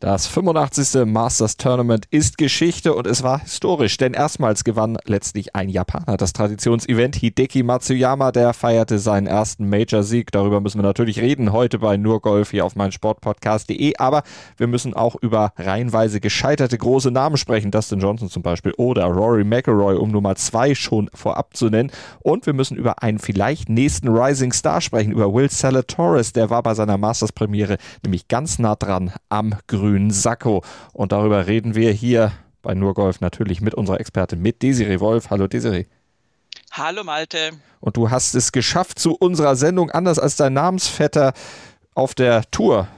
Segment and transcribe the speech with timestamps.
[0.00, 1.06] Das 85.
[1.06, 6.32] Masters Tournament ist Geschichte und es war historisch, denn erstmals gewann letztlich ein Japaner das
[6.32, 7.16] Traditionsevent.
[7.16, 10.30] Hideki Matsuyama, der feierte seinen ersten Major-Sieg.
[10.30, 13.96] Darüber müssen wir natürlich reden heute bei Nur Golf hier auf meinsportpodcast.de.
[13.96, 14.22] Aber
[14.56, 17.72] wir müssen auch über reihenweise gescheiterte große Namen sprechen.
[17.72, 21.90] Dustin Johnson zum Beispiel oder Rory McIlroy, um nur mal zwei schon vorab zu nennen.
[22.20, 26.32] Und wir müssen über einen vielleicht nächsten Rising Star sprechen, über Will Salatoris.
[26.32, 30.62] Der war bei seiner Masters-Premiere nämlich ganz nah dran am Grün grünen Sakko.
[30.92, 35.30] Und darüber reden wir hier bei Nurgolf natürlich mit unserer Expertin, mit Desiree Wolf.
[35.30, 35.86] Hallo Desiree.
[36.72, 37.52] Hallo Malte.
[37.80, 41.32] Und du hast es geschafft zu unserer Sendung, anders als dein Namensvetter
[41.94, 42.88] auf der Tour.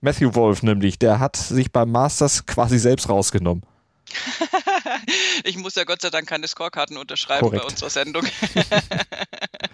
[0.00, 3.64] Matthew Wolf nämlich, der hat sich beim Masters quasi selbst rausgenommen.
[5.44, 7.62] ich muss ja Gott sei Dank keine Scorekarten unterschreiben Korrekt.
[7.62, 8.24] bei unserer Sendung.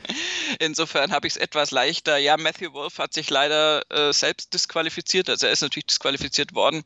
[0.59, 2.17] Insofern habe ich es etwas leichter.
[2.17, 5.29] Ja, Matthew Wolf hat sich leider äh, selbst disqualifiziert.
[5.29, 6.85] Also er ist natürlich disqualifiziert worden,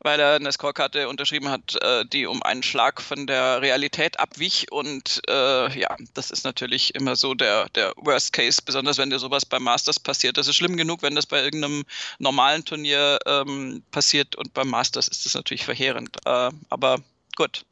[0.00, 4.70] weil er eine Scorekarte unterschrieben hat, äh, die um einen Schlag von der Realität abwich.
[4.70, 9.18] Und äh, ja, das ist natürlich immer so der, der Worst Case, besonders wenn dir
[9.18, 10.36] sowas beim Masters passiert.
[10.36, 11.84] Das ist schlimm genug, wenn das bei irgendeinem
[12.18, 16.16] normalen Turnier ähm, passiert und beim Masters ist das natürlich verheerend.
[16.24, 16.98] Äh, aber
[17.38, 17.64] gut.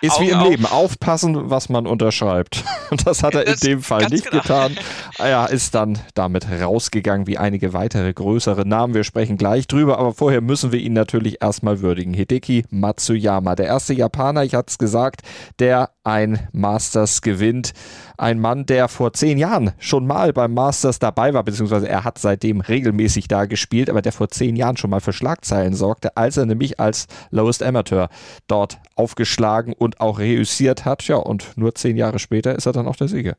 [0.00, 0.48] Ist Augen wie im auf.
[0.48, 2.64] Leben, aufpassen, was man unterschreibt.
[2.90, 4.42] Und das hat er das in dem Fall nicht genau.
[4.42, 4.76] getan.
[5.18, 8.94] Er ist dann damit rausgegangen, wie einige weitere größere Namen.
[8.94, 12.14] Wir sprechen gleich drüber, aber vorher müssen wir ihn natürlich erstmal würdigen.
[12.14, 15.20] Hideki Matsuyama, der erste Japaner, ich hatte es gesagt,
[15.58, 17.72] der ein Masters gewinnt.
[18.20, 22.18] Ein Mann, der vor zehn Jahren schon mal beim Masters dabei war, beziehungsweise er hat
[22.18, 26.36] seitdem regelmäßig da gespielt, aber der vor zehn Jahren schon mal für Schlagzeilen sorgte, als
[26.36, 28.10] er nämlich als Lowest Amateur
[28.46, 31.04] dort aufgeschlagen und auch reüssiert hat.
[31.04, 33.36] Ja, und nur zehn Jahre später ist er dann auch der Sieger.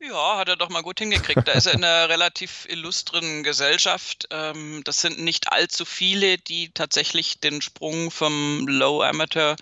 [0.00, 1.48] Ja, hat er doch mal gut hingekriegt.
[1.48, 4.28] Da ist er in einer relativ illustren Gesellschaft.
[4.30, 9.56] Ähm, das sind nicht allzu viele, die tatsächlich den Sprung vom Low Amateur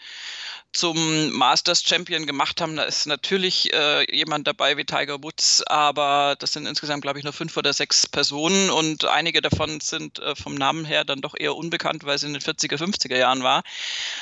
[0.76, 2.76] zum Masters Champion gemacht haben.
[2.76, 7.24] Da ist natürlich äh, jemand dabei wie Tiger Woods, aber das sind insgesamt, glaube ich,
[7.24, 11.34] nur fünf oder sechs Personen und einige davon sind äh, vom Namen her dann doch
[11.38, 13.62] eher unbekannt, weil es in den 40er, 50er Jahren war.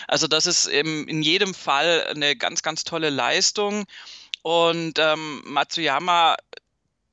[0.06, 3.84] Also das ist im, in jedem Fall eine ganz, ganz tolle Leistung.
[4.42, 6.36] Und ähm, Matsuyama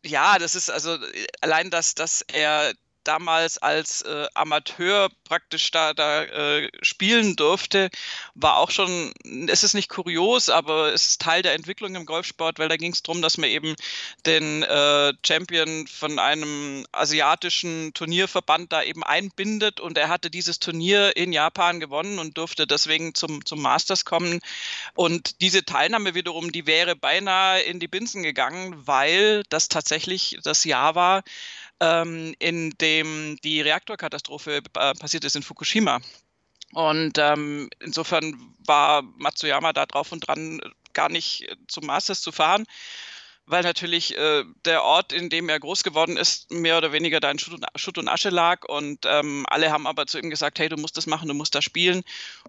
[0.03, 0.97] ja, das ist also
[1.41, 2.73] allein, dass, dass er
[3.03, 7.89] damals als äh, Amateur praktisch da, da äh, spielen durfte,
[8.35, 9.13] war auch schon,
[9.47, 12.91] es ist nicht kurios, aber es ist Teil der Entwicklung im Golfsport, weil da ging
[12.91, 13.75] es darum, dass man eben
[14.25, 21.15] den äh, Champion von einem asiatischen Turnierverband da eben einbindet und er hatte dieses Turnier
[21.15, 24.39] in Japan gewonnen und durfte deswegen zum, zum Masters kommen.
[24.95, 30.63] Und diese Teilnahme wiederum, die wäre beinahe in die Binsen gegangen, weil das tatsächlich das
[30.63, 31.23] Jahr war,
[31.81, 35.99] ähm, in dem die Reaktorkatastrophe äh, passiert ist in Fukushima.
[36.73, 40.61] Und ähm, insofern war Matsuyama da drauf und dran,
[40.93, 42.65] gar nicht zum Masters zu fahren
[43.51, 47.29] weil natürlich äh, der Ort, in dem er groß geworden ist, mehr oder weniger da
[47.29, 48.65] in Schutt und, Asche lag.
[48.65, 51.53] Und ähm, alle haben aber zu ihm gesagt, hey, du musst das machen, du musst
[51.53, 52.03] da spielen.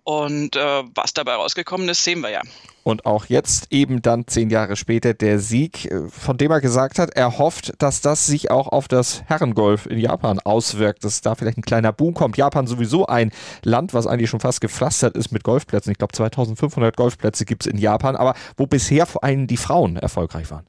[0.04, 2.42] Und äh, was dabei rausgekommen ist, sehen wir ja.
[2.84, 6.98] Und auch jetzt eben dann zehn Jahre später der Sieg, äh, von dem er gesagt
[6.98, 11.34] hat, er hofft, dass das sich auch auf das Herrengolf in Japan auswirkt, dass da
[11.34, 12.36] vielleicht ein kleiner Boom kommt.
[12.36, 13.30] Japan sowieso ein
[13.62, 15.92] Land, was eigentlich schon fast gepflastert ist mit Golfplätzen.
[15.92, 19.96] Ich glaube, 2500 Golfplätze gibt es in Japan, aber wo bisher vor allem die Frauen
[19.96, 20.66] erfolgreich waren.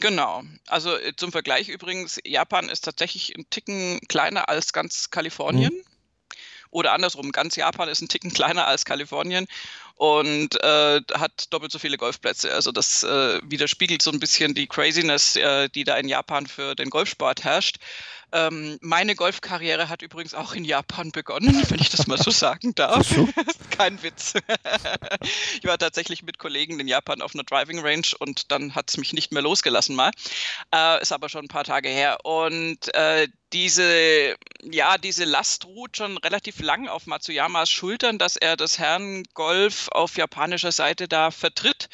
[0.00, 0.42] Genau.
[0.66, 5.74] Also äh, zum Vergleich übrigens, Japan ist tatsächlich ein Ticken kleiner als ganz Kalifornien.
[5.74, 5.82] Mhm.
[6.70, 9.46] Oder andersrum, ganz Japan ist ein Ticken kleiner als Kalifornien
[9.98, 12.54] und äh, hat doppelt so viele Golfplätze.
[12.54, 16.76] Also das äh, widerspiegelt so ein bisschen die Craziness, äh, die da in Japan für
[16.76, 17.78] den Golfsport herrscht.
[18.32, 22.74] Ähm, meine Golfkarriere hat übrigens auch in Japan begonnen, wenn ich das mal so sagen
[22.74, 23.08] darf.
[23.70, 24.34] Kein Witz.
[25.60, 28.96] ich war tatsächlich mit Kollegen in Japan auf einer Driving Range und dann hat es
[28.96, 30.10] mich nicht mehr losgelassen mal.
[30.74, 32.18] Äh, ist aber schon ein paar Tage her.
[32.24, 38.56] Und äh, diese, ja, diese Last ruht schon relativ lang auf Matsuyamas Schultern, dass er
[38.56, 41.88] das Herrengolf auf japanischer Seite da vertritt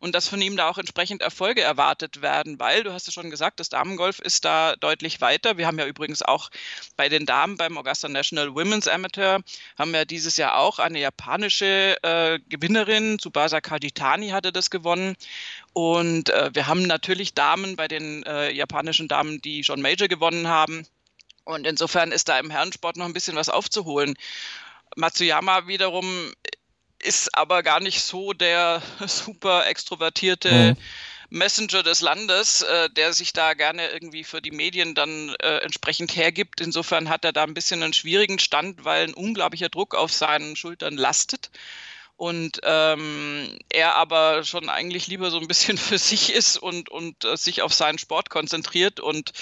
[0.00, 3.30] und dass von ihm da auch entsprechend Erfolge erwartet werden, weil du hast es schon
[3.30, 5.56] gesagt, das Damengolf ist da deutlich weiter.
[5.58, 6.50] Wir haben ja übrigens auch
[6.96, 9.40] bei den Damen beim Augusta National Women's Amateur
[9.78, 15.16] haben wir dieses Jahr auch eine japanische äh, Gewinnerin, Tsubasa Kajitani hatte das gewonnen.
[15.72, 20.48] Und äh, wir haben natürlich Damen bei den äh, japanischen Damen, die schon Major gewonnen
[20.48, 20.86] haben.
[21.44, 24.14] Und insofern ist da im Herrensport noch ein bisschen was aufzuholen.
[24.96, 26.32] Matsuyama wiederum
[27.04, 30.76] ist aber gar nicht so der super extrovertierte mhm.
[31.30, 36.14] Messenger des Landes, äh, der sich da gerne irgendwie für die Medien dann äh, entsprechend
[36.14, 36.60] hergibt.
[36.60, 40.56] Insofern hat er da ein bisschen einen schwierigen Stand, weil ein unglaublicher Druck auf seinen
[40.56, 41.50] Schultern lastet
[42.16, 47.24] und ähm, er aber schon eigentlich lieber so ein bisschen für sich ist und, und
[47.24, 49.32] äh, sich auf seinen Sport konzentriert und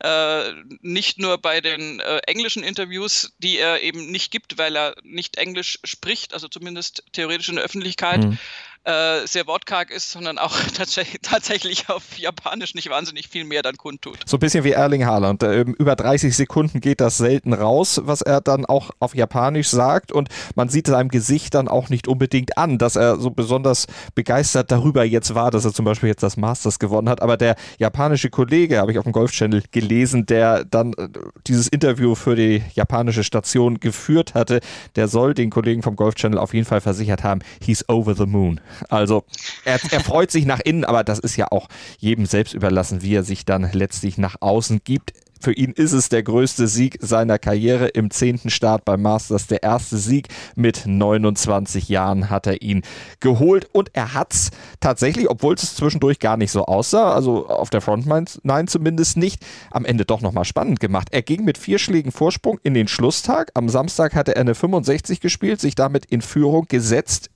[0.00, 4.94] äh, nicht nur bei den äh, englischen Interviews, die er eben nicht gibt, weil er
[5.02, 8.38] nicht Englisch spricht, also zumindest theoretisch in der Öffentlichkeit, mhm
[8.84, 10.56] äh, sehr wortkarg ist, sondern auch
[11.22, 14.18] tatsächlich auf Japanisch nicht wahnsinnig viel mehr dann kundtut.
[14.26, 15.42] So ein bisschen wie Erling Haaland.
[15.42, 20.12] Äh, über 30 Sekunden geht das selten raus, was er dann auch auf Japanisch sagt
[20.12, 24.70] und man sieht seinem Gesicht dann auch nicht unbedingt an, dass er so besonders begeistert
[24.70, 27.20] darüber jetzt war, dass er zum Beispiel jetzt das Masters gewonnen hat.
[27.20, 31.08] Aber der japanische Kollege, habe ich auf dem Golf Channel gelesen, der dann äh,
[31.46, 34.60] dieses Interview für die japanische Station geführt hatte,
[34.96, 38.26] der soll den Kollegen vom Golf Channel auf jeden Fall versichert haben, he's over the
[38.26, 38.60] moon.
[38.88, 39.24] Also
[39.64, 41.68] er, er freut sich nach innen, aber das ist ja auch
[41.98, 45.12] jedem selbst überlassen, wie er sich dann letztlich nach außen gibt.
[45.42, 49.46] Für ihn ist es der größte Sieg seiner Karriere im zehnten Start beim Masters.
[49.46, 52.82] Der erste Sieg mit 29 Jahren hat er ihn
[53.20, 54.50] geholt und er hat es
[54.80, 59.42] tatsächlich, obwohl es zwischendurch gar nicht so aussah, also auf der Frontline nein zumindest nicht,
[59.70, 61.08] am Ende doch nochmal spannend gemacht.
[61.10, 63.50] Er ging mit vier Schlägen Vorsprung in den Schlusstag.
[63.54, 67.30] Am Samstag hatte er eine 65 gespielt, sich damit in Führung gesetzt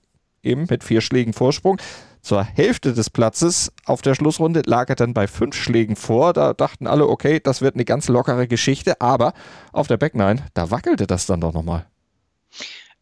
[0.45, 1.79] eben mit vier Schlägen Vorsprung.
[2.21, 6.33] Zur Hälfte des Platzes auf der Schlussrunde lag er dann bei fünf Schlägen vor.
[6.33, 9.35] Da dachten alle, okay, das wird eine ganz lockere Geschichte, aber
[9.73, 11.87] auf der Backnine, da wackelte das dann doch nochmal.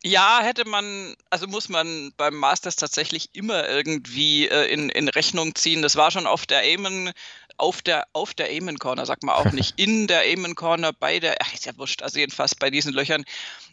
[0.04, 5.54] Ja, hätte man, also muss man beim Masters tatsächlich immer irgendwie äh, in, in Rechnung
[5.54, 5.80] ziehen.
[5.80, 7.12] Das war schon auf der Amen
[7.56, 11.18] auf der, auf der Amen Corner, sagt man auch nicht, in der Amen Corner, bei
[11.18, 13.24] der, ach, ist ja wurscht, also jedenfalls bei diesen Löchern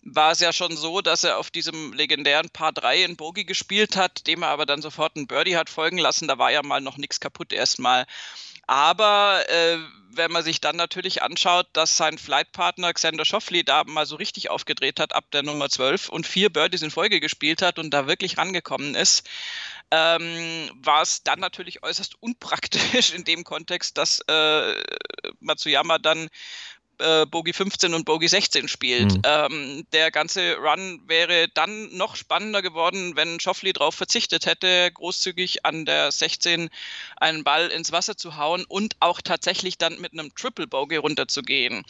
[0.03, 3.95] war es ja schon so, dass er auf diesem legendären Paar 3 in Bogie gespielt
[3.95, 6.27] hat, dem er aber dann sofort ein Birdie hat folgen lassen.
[6.27, 8.05] Da war ja mal noch nichts kaputt erstmal.
[8.69, 9.79] Aber äh,
[10.11, 14.51] wenn man sich dann natürlich anschaut, dass sein Flightpartner Xander Schoffley da mal so richtig
[14.51, 18.05] aufgedreht hat ab der Nummer 12 und vier Birdies in Folge gespielt hat und da
[18.05, 19.27] wirklich rangekommen ist,
[19.89, 24.75] ähm, war es dann natürlich äußerst unpraktisch in dem Kontext, dass äh,
[25.39, 26.29] Matsuyama dann
[26.99, 29.13] äh, Bogie 15 und Bogie 16 spielt.
[29.13, 29.21] Mhm.
[29.23, 35.65] Ähm, der ganze Run wäre dann noch spannender geworden, wenn Schoffli darauf verzichtet hätte, großzügig
[35.65, 36.69] an der 16
[37.17, 41.83] einen Ball ins Wasser zu hauen und auch tatsächlich dann mit einem Triple Bogey runterzugehen.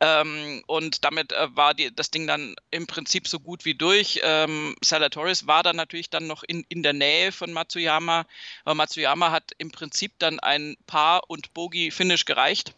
[0.00, 4.20] Ähm, und damit äh, war die, das Ding dann im Prinzip so gut wie durch.
[4.22, 8.26] Ähm, Salatoris war dann natürlich dann noch in, in der Nähe von Matsuyama,
[8.64, 12.74] aber Matsuyama hat im Prinzip dann ein Paar- und Bogey-Finish gereicht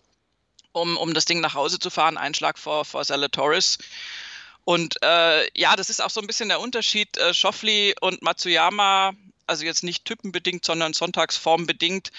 [0.73, 2.17] um, um das Ding nach Hause zu fahren.
[2.17, 3.79] Einschlag vor, vor Salatoris.
[4.65, 7.17] Und äh, ja, das ist auch so ein bisschen der Unterschied.
[7.19, 9.13] Äh, Schoffli und Matsuyama,
[9.47, 12.13] also jetzt nicht typenbedingt, sondern sonntagsformbedingt.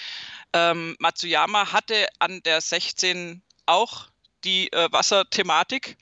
[0.52, 4.08] Ähm, Matsuyama hatte an der 16 auch
[4.44, 5.96] die äh, Wasserthematik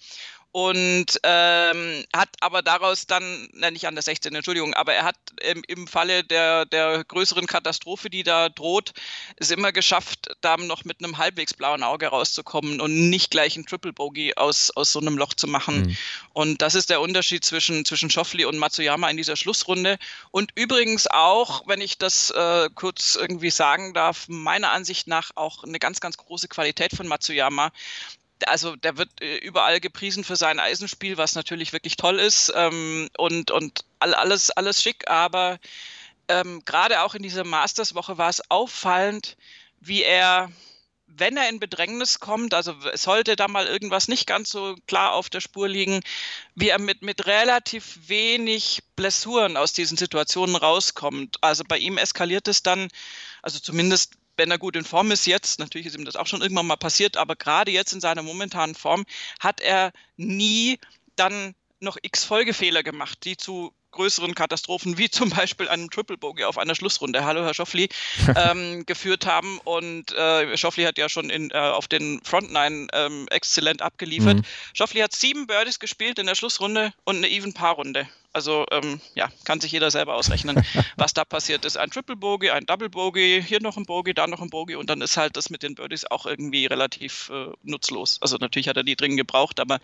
[0.53, 5.17] und ähm, hat aber daraus dann, na, nicht an der 16, Entschuldigung, aber er hat
[5.41, 8.93] im, im Falle der, der größeren Katastrophe, die da droht,
[9.37, 13.65] es immer geschafft, da noch mit einem halbwegs blauen Auge rauszukommen und nicht gleich ein
[13.65, 15.87] Triple Bogey aus, aus so einem Loch zu machen.
[15.87, 15.97] Mhm.
[16.35, 19.99] Und das ist der Unterschied zwischen, zwischen Schoffli und Matsuyama in dieser Schlussrunde.
[20.33, 25.65] Und übrigens auch, wenn ich das äh, kurz irgendwie sagen darf, meiner Ansicht nach auch
[25.65, 27.73] eine ganz, ganz große Qualität von Matsuyama,
[28.49, 33.09] also der wird äh, überall gepriesen für sein Eisenspiel, was natürlich wirklich toll ist ähm,
[33.17, 35.59] und, und alles, alles schick, aber
[36.29, 39.37] ähm, gerade auch in dieser Masters-Woche war es auffallend,
[39.81, 40.51] wie er,
[41.07, 45.29] wenn er in Bedrängnis kommt, also sollte da mal irgendwas nicht ganz so klar auf
[45.29, 46.01] der Spur liegen,
[46.55, 51.39] wie er mit, mit relativ wenig Blessuren aus diesen Situationen rauskommt.
[51.43, 52.89] Also bei ihm eskaliert es dann,
[53.43, 56.43] also zumindest wenn er gut in Form ist jetzt, natürlich ist ihm das auch schon
[56.43, 59.05] irgendwann mal passiert, aber gerade jetzt in seiner momentanen Form
[59.39, 60.81] hat er nie
[61.15, 66.43] dann noch x Folgefehler gemacht, die zu größeren Katastrophen, wie zum Beispiel einem Triple Bogey
[66.43, 67.89] auf einer Schlussrunde, hallo Herr Schoffli,
[68.37, 69.61] ähm, geführt haben.
[69.63, 74.39] Und äh, Schoffli hat ja schon in, äh, auf den Front Nine ähm, exzellent abgeliefert.
[74.39, 74.45] Mhm.
[74.73, 78.09] Schoffli hat sieben Birdies gespielt in der Schlussrunde und eine Even-Paar-Runde.
[78.33, 80.65] Also ähm, ja, kann sich jeder selber ausrechnen,
[80.97, 81.77] was da passiert ist.
[81.77, 84.89] Ein Triple Bogey, ein Double Bogey, hier noch ein Bogey, da noch ein Bogey und
[84.89, 88.19] dann ist halt das mit den Birdies auch irgendwie relativ äh, nutzlos.
[88.23, 89.81] Also natürlich hat er die dringend gebraucht, aber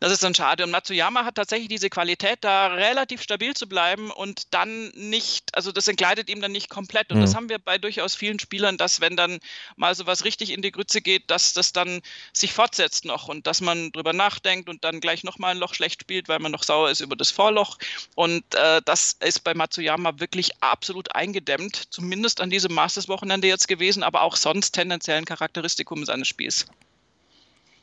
[0.00, 0.64] das ist dann schade.
[0.64, 5.72] Und Matsuyama hat tatsächlich diese Qualität, da relativ stabil zu bleiben und dann nicht, also
[5.72, 7.10] das entgleitet ihm dann nicht komplett.
[7.10, 7.22] Und mhm.
[7.22, 9.38] das haben wir bei durchaus vielen Spielern, dass wenn dann
[9.76, 12.02] mal sowas richtig in die Grütze geht, dass das dann
[12.32, 16.02] sich fortsetzt noch und dass man drüber nachdenkt und dann gleich nochmal ein Loch schlecht
[16.02, 17.78] spielt, weil man noch sauer ist über das Vorloch noch.
[18.14, 24.02] Und äh, das ist bei Matsuyama wirklich absolut eingedämmt, zumindest an diesem Masters-Wochenende jetzt gewesen,
[24.02, 26.66] aber auch sonst tendenziell ein Charakteristikum seines Spiels.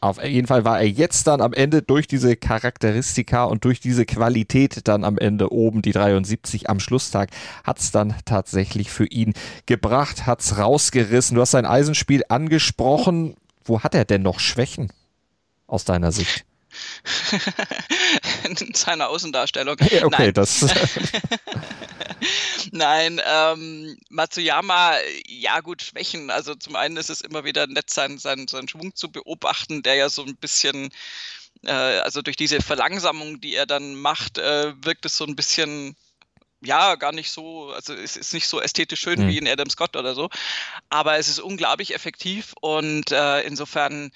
[0.02, 4.06] Auf jeden Fall war er jetzt dann am Ende durch diese Charakteristika und durch diese
[4.06, 7.30] Qualität dann am Ende oben die 73 am Schlusstag
[7.64, 9.34] hat es dann tatsächlich für ihn
[9.66, 11.36] gebracht, hat es rausgerissen.
[11.36, 13.36] Du hast sein Eisenspiel angesprochen.
[13.64, 14.92] Wo hat er denn noch Schwächen
[15.68, 16.44] aus deiner Sicht?
[18.44, 19.74] in seiner Außendarstellung.
[19.74, 20.34] okay, Nein.
[20.34, 20.62] das.
[22.72, 24.96] Nein, ähm, Matsuyama,
[25.28, 26.30] ja gut, Schwächen.
[26.30, 29.96] Also zum einen ist es immer wieder nett, seinen, seinen, seinen Schwung zu beobachten, der
[29.96, 30.90] ja so ein bisschen,
[31.66, 35.96] äh, also durch diese Verlangsamung, die er dann macht, äh, wirkt es so ein bisschen
[36.66, 39.28] ja, gar nicht so, also es ist nicht so ästhetisch schön mhm.
[39.28, 40.30] wie in Adam Scott oder so,
[40.90, 44.12] aber es ist unglaublich effektiv und äh, insofern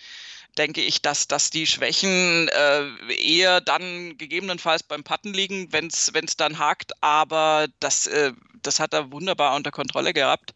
[0.58, 6.38] denke ich, dass, dass die Schwächen äh, eher dann gegebenenfalls beim Patten liegen, wenn es
[6.38, 6.92] dann hakt.
[7.02, 8.34] Aber das, äh,
[8.64, 10.54] das hat er wunderbar unter Kontrolle gehabt.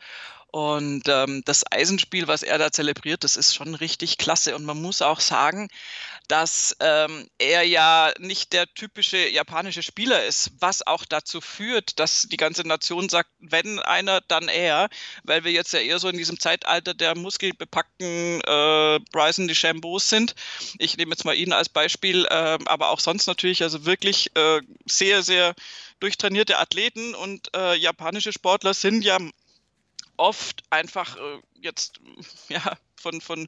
[0.52, 4.54] Und ähm, das Eisenspiel, was er da zelebriert, das ist schon richtig klasse.
[4.56, 5.70] Und man muss auch sagen,
[6.28, 12.24] dass ähm, er ja nicht der typische japanische Spieler ist, was auch dazu führt, dass
[12.24, 14.90] die ganze Nation sagt, wenn einer, dann er,
[15.24, 20.36] weil wir jetzt ja eher so in diesem Zeitalter der muskelbepackten äh, Bryson DeChambeau sind.
[20.78, 24.62] Ich nehme jetzt mal ihn als Beispiel, äh, aber auch sonst natürlich, also wirklich äh,
[24.86, 25.54] sehr, sehr
[26.00, 29.20] durchtrainierte Athleten und äh, japanische Sportler sind ja
[30.18, 32.00] oft einfach äh, jetzt
[32.50, 33.48] ja von, von,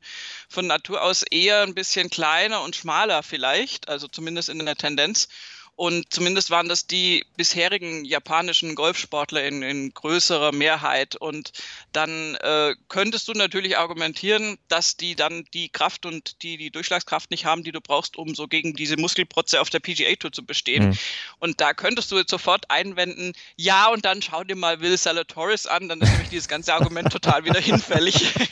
[0.50, 5.28] von Natur aus eher ein bisschen kleiner und schmaler vielleicht, also zumindest in der Tendenz.
[5.76, 11.16] Und zumindest waren das die bisherigen japanischen Golfsportler in, in größerer Mehrheit.
[11.16, 11.52] Und
[11.94, 17.32] dann äh, könntest du natürlich argumentieren, dass die dann die Kraft und die, die Durchschlagskraft
[17.32, 20.46] nicht haben, die du brauchst, um so gegen diese Muskelprotze auf der PGA Tour zu
[20.46, 20.90] bestehen.
[20.90, 20.98] Mhm.
[21.40, 25.66] Und da könntest du jetzt sofort einwenden, ja, und dann schau dir mal Will Salatoris
[25.66, 28.34] an, dann ist nämlich dieses ganze Argument total wieder hinfällig.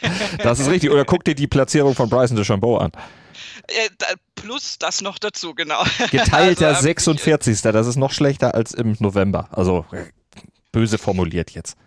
[0.41, 0.89] Das ist richtig.
[0.89, 2.91] Oder guck dir die Platzierung von Bryson DeChambeau an.
[3.67, 3.89] Äh,
[4.35, 5.83] plus das noch dazu, genau.
[6.11, 7.61] Geteilter also, 46.
[7.61, 9.49] Das ist noch schlechter als im November.
[9.51, 9.85] Also
[10.71, 11.77] böse formuliert jetzt.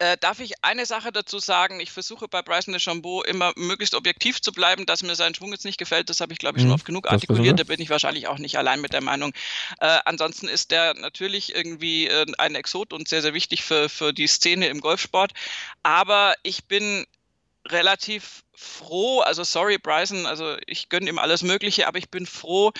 [0.00, 1.78] Äh, darf ich eine Sache dazu sagen?
[1.78, 5.64] Ich versuche bei Bryson DeChambeau immer möglichst objektiv zu bleiben, dass mir sein Schwung jetzt
[5.64, 6.10] nicht gefällt.
[6.10, 7.60] Das habe ich, glaube ich, schon mhm, oft genug artikuliert.
[7.60, 9.32] Da bin ich wahrscheinlich auch nicht allein mit der Meinung.
[9.80, 14.12] Äh, ansonsten ist der natürlich irgendwie äh, ein Exot und sehr, sehr wichtig für, für
[14.12, 15.32] die Szene im Golfsport.
[15.84, 17.06] Aber ich bin
[17.68, 22.72] relativ froh, also sorry Bryson, also ich gönne ihm alles Mögliche, aber ich bin froh,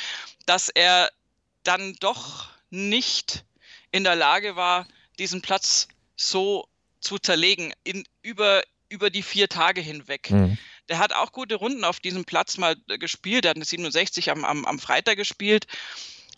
[0.46, 1.10] dass er
[1.62, 3.44] dann doch nicht
[3.90, 4.86] in der Lage war,
[5.18, 6.68] diesen Platz so
[7.00, 10.30] zu zerlegen in, über, über die vier Tage hinweg.
[10.30, 10.58] Mhm.
[10.88, 13.44] Der hat auch gute Runden auf diesem Platz mal gespielt.
[13.44, 15.66] Er hat eine 67 am, am, am Freitag gespielt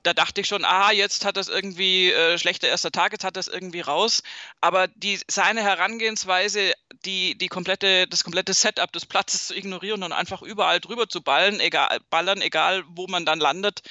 [0.07, 3.37] da dachte ich schon, ah, jetzt hat das irgendwie äh, schlechter erster Tag, jetzt hat
[3.37, 4.23] das irgendwie raus.
[4.61, 6.73] Aber die, seine Herangehensweise,
[7.05, 11.23] die, die komplette, das komplette Setup des Platzes zu ignorieren und einfach überall drüber zu
[11.23, 13.83] ballen, egal, ballern, egal wo man dann landet,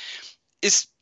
[0.61, 0.93] ist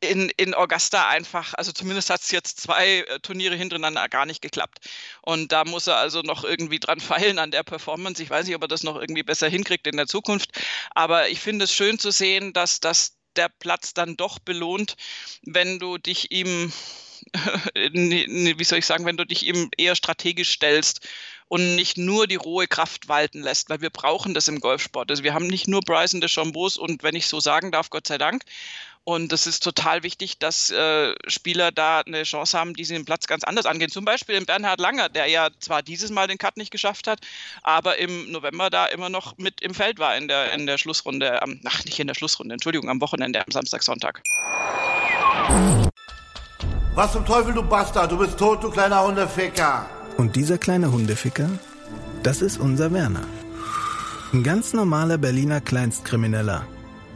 [0.00, 4.42] in, in Augusta einfach, also zumindest hat es jetzt zwei äh, Turniere hintereinander gar nicht
[4.42, 4.80] geklappt.
[5.22, 8.22] Und da muss er also noch irgendwie dran feilen an der Performance.
[8.22, 10.50] Ich weiß nicht, ob er das noch irgendwie besser hinkriegt in der Zukunft.
[10.90, 14.96] Aber ich finde es schön zu sehen, dass, dass der Platz dann doch belohnt,
[15.42, 16.72] wenn du dich ihm,
[17.74, 21.08] wie soll ich sagen, wenn du dich ihm eher strategisch stellst
[21.48, 25.10] und nicht nur die rohe Kraft walten lässt, weil wir brauchen das im Golfsport.
[25.10, 28.16] Also wir haben nicht nur Bryson DeChambeau und wenn ich so sagen darf, Gott sei
[28.16, 28.42] Dank,
[29.04, 33.04] und es ist total wichtig, dass äh, Spieler da eine Chance haben, die sie den
[33.04, 33.90] Platz ganz anders angehen.
[33.90, 37.18] Zum Beispiel in Bernhard Langer, der ja zwar dieses Mal den Cut nicht geschafft hat,
[37.62, 41.42] aber im November da immer noch mit im Feld war in der, in der Schlussrunde,
[41.42, 44.22] am, ach nicht in der Schlussrunde, Entschuldigung, am Wochenende, am Samstag, Sonntag.
[46.94, 49.88] Was zum Teufel, du Bastard, du bist tot, du kleiner Hundeficker.
[50.16, 51.50] Und dieser kleine Hundeficker,
[52.22, 53.26] das ist unser Werner.
[54.32, 56.66] Ein ganz normaler Berliner Kleinstkrimineller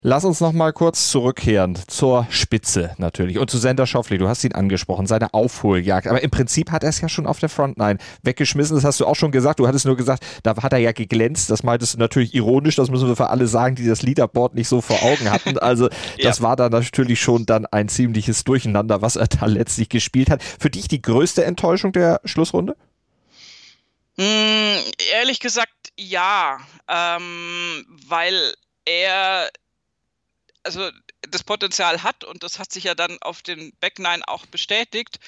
[0.00, 4.16] Lass uns noch mal kurz zurückkehren zur Spitze natürlich und zu Sender Schoffley.
[4.16, 6.06] Du hast ihn angesprochen, seine Aufholjagd.
[6.06, 8.76] Aber im Prinzip hat er es ja schon auf der Frontline weggeschmissen.
[8.76, 9.58] Das hast du auch schon gesagt.
[9.58, 11.50] Du hattest nur gesagt, da hat er ja geglänzt.
[11.50, 12.76] Das meintest du natürlich ironisch.
[12.76, 15.58] Das müssen wir für alle sagen, die das Leaderboard nicht so vor Augen hatten.
[15.58, 15.88] Also
[16.22, 16.44] das ja.
[16.44, 20.44] war da natürlich schon dann ein ziemliches Durcheinander, was er da letztlich gespielt hat.
[20.44, 22.76] Für dich die größte Enttäuschung der Schlussrunde?
[24.16, 24.78] Mm,
[25.12, 29.48] ehrlich gesagt, ja, ähm, weil er
[30.68, 30.90] also
[31.22, 35.18] das Potenzial hat und das hat sich ja dann auf den Back Nine auch bestätigt.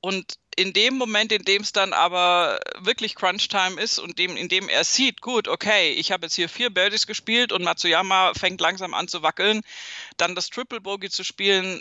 [0.00, 4.48] Und in dem Moment, in dem es dann aber wirklich Crunch-Time ist und dem, in
[4.48, 8.60] dem er sieht, gut, okay, ich habe jetzt hier vier Birdies gespielt und Matsuyama fängt
[8.60, 9.62] langsam an zu wackeln,
[10.18, 11.80] dann das Triple Bogey zu spielen,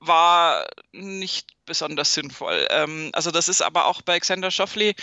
[0.00, 2.66] war nicht besonders sinnvoll.
[2.70, 4.94] Ähm, also das ist aber auch bei Xander Schoffley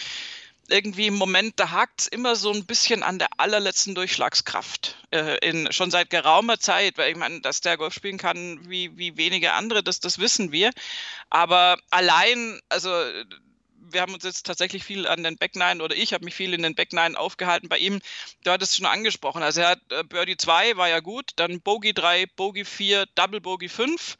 [0.71, 4.95] irgendwie im Moment, da hakt es immer so ein bisschen an der allerletzten Durchschlagskraft.
[5.11, 8.97] Äh, in, schon seit geraumer Zeit, weil ich meine, dass der Golf spielen kann wie,
[8.97, 10.71] wie wenige andere, das, das wissen wir.
[11.29, 12.89] Aber allein, also
[13.93, 16.53] wir haben uns jetzt tatsächlich viel an den Back Nine oder ich habe mich viel
[16.53, 17.99] in den Back Nine aufgehalten bei ihm.
[18.43, 19.43] Du hattest es schon angesprochen.
[19.43, 23.41] Also er hat äh, Birdie 2 war ja gut, dann Bogey 3, Bogey 4, Double
[23.41, 24.17] Bogey 5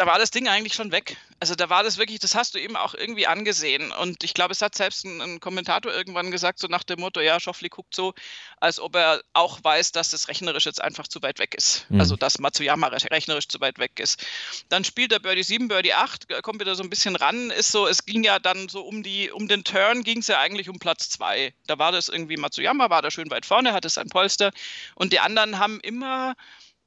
[0.00, 1.18] da war das Ding eigentlich schon weg.
[1.40, 3.92] Also da war das wirklich, das hast du eben auch irgendwie angesehen.
[3.92, 7.20] Und ich glaube, es hat selbst ein, ein, Kommentator irgendwann gesagt, so nach dem Motto,
[7.20, 8.14] ja, Schoffli guckt so,
[8.60, 11.84] als ob er auch weiß, dass das rechnerisch jetzt einfach zu weit weg ist.
[11.90, 12.00] Mhm.
[12.00, 14.24] Also dass Matsuyama rechnerisch zu weit weg ist.
[14.70, 17.86] Dann spielt er Birdie 7, Birdie 8, kommt wieder so ein bisschen ran, ist so,
[17.86, 20.78] es ging ja dann so um die, um den Turn ging es ja eigentlich um
[20.78, 21.52] Platz 2.
[21.66, 24.50] Da war das irgendwie, Matsuyama war da schön weit vorne, hatte sein Polster.
[24.94, 26.36] Und die anderen haben immer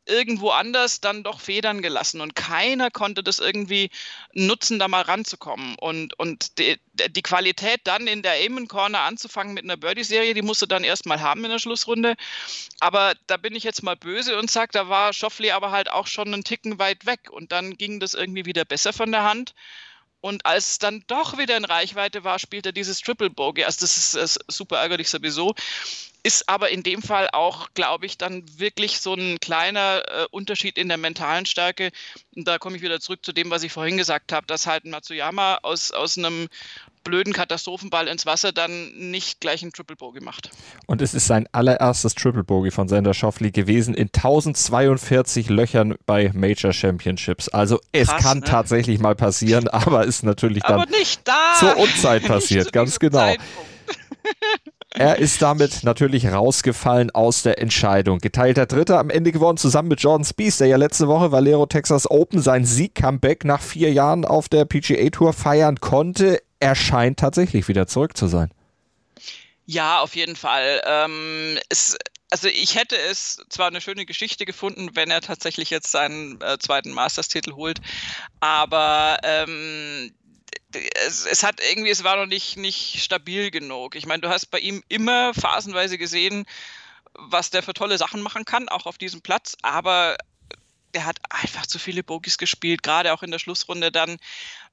[0.05, 3.89] irgendwo anders dann doch Federn gelassen und keiner konnte das irgendwie
[4.33, 5.75] nutzen, da mal ranzukommen.
[5.75, 6.77] Und, und die,
[7.10, 11.22] die Qualität dann in der Amen Corner anzufangen mit einer Birdie-Serie, die musste dann erstmal
[11.22, 12.15] haben in der Schlussrunde.
[12.79, 16.07] Aber da bin ich jetzt mal böse und sage, da war Schoffli aber halt auch
[16.07, 19.53] schon einen Ticken weit weg und dann ging das irgendwie wieder besser von der Hand.
[20.24, 23.65] Und als es dann doch wieder in Reichweite war, spielt er dieses Triple Bogey.
[23.65, 25.53] Also das ist, das ist super ärgerlich sowieso.
[26.24, 30.77] Ist aber in dem Fall auch, glaube ich, dann wirklich so ein kleiner äh, Unterschied
[30.77, 31.92] in der mentalen Stärke.
[32.38, 34.86] Und da komme ich wieder zurück zu dem, was ich vorhin gesagt habe, dass halt
[34.86, 36.47] Matsuyama aus, aus einem
[37.04, 40.50] blöden Katastrophenball ins Wasser dann nicht gleich ein Triple Bogey macht.
[40.86, 46.32] Und es ist sein allererstes Triple Bogey von Sander Schoffli gewesen in 1042 Löchern bei
[46.34, 47.50] Major Championships.
[47.50, 48.46] Also es Krass, kann ne?
[48.46, 50.86] tatsächlich mal passieren, aber ist natürlich dann
[51.60, 53.34] zur Unzeit passiert, ganz genau.
[54.96, 58.20] Er ist damit natürlich rausgefallen aus der Entscheidung.
[58.20, 62.10] Geteilter Dritter am Ende geworden, zusammen mit Jordan Spieth, der ja letzte Woche Valero Texas
[62.10, 66.39] Open sein Sieg-Comeback nach vier Jahren auf der PGA Tour feiern konnte.
[66.63, 68.49] Er scheint tatsächlich wieder zurück zu sein.
[69.65, 70.82] Ja, auf jeden Fall.
[70.86, 71.97] Ähm, es,
[72.30, 76.58] also ich hätte es zwar eine schöne Geschichte gefunden, wenn er tatsächlich jetzt seinen äh,
[76.60, 77.80] zweiten Masters-Titel holt,
[78.39, 80.13] aber ähm,
[81.06, 83.95] es, es, hat irgendwie, es war noch nicht, nicht stabil genug.
[83.95, 86.45] Ich meine, du hast bei ihm immer phasenweise gesehen,
[87.13, 90.15] was der für tolle Sachen machen kann, auch auf diesem Platz, aber
[90.93, 94.17] der hat einfach zu viele Bogies gespielt, gerade auch in der Schlussrunde dann.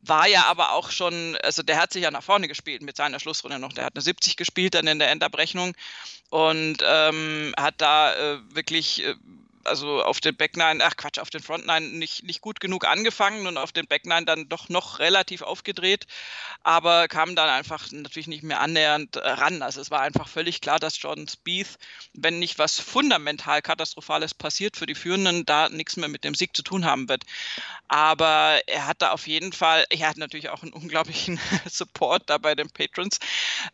[0.02, 3.20] War ja aber auch schon, also der hat sich ja nach vorne gespielt mit seiner
[3.20, 3.72] Schlussrunde noch.
[3.72, 5.74] Der hat eine 70 gespielt dann in der Endabrechnung
[6.30, 9.14] und ähm, hat da äh, wirklich äh,
[9.64, 13.56] also auf den Backnine, ach Quatsch, auf den Frontnine nicht, nicht gut genug angefangen und
[13.56, 16.06] auf den Backnine dann doch noch relativ aufgedreht,
[16.62, 19.62] aber kam dann einfach natürlich nicht mehr annähernd äh, ran.
[19.62, 21.78] Also es war einfach völlig klar, dass Jordan Spieth,
[22.14, 26.56] wenn nicht was fundamental Katastrophales passiert für die Führenden, da nichts mehr mit dem Sieg
[26.56, 27.24] zu tun haben wird.
[27.88, 32.38] Aber er hat da auf jeden Fall, er hat natürlich auch einen unglaublichen Support da
[32.38, 33.18] bei den Patrons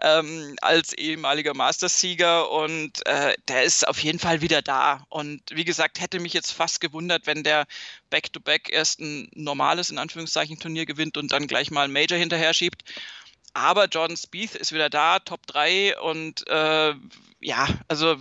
[0.00, 5.04] ähm, als ehemaliger Masters-Sieger und äh, der ist auf jeden Fall wieder da.
[5.08, 7.66] Und wie gesagt, gesagt, hätte mich jetzt fast gewundert, wenn der
[8.10, 12.18] Back-to-Back -back erst ein normales, in Anführungszeichen, Turnier gewinnt und dann gleich mal ein Major
[12.18, 12.82] hinterher schiebt.
[13.54, 16.94] Aber Jordan Spieth ist wieder da, Top 3 und äh,
[17.40, 18.16] ja, also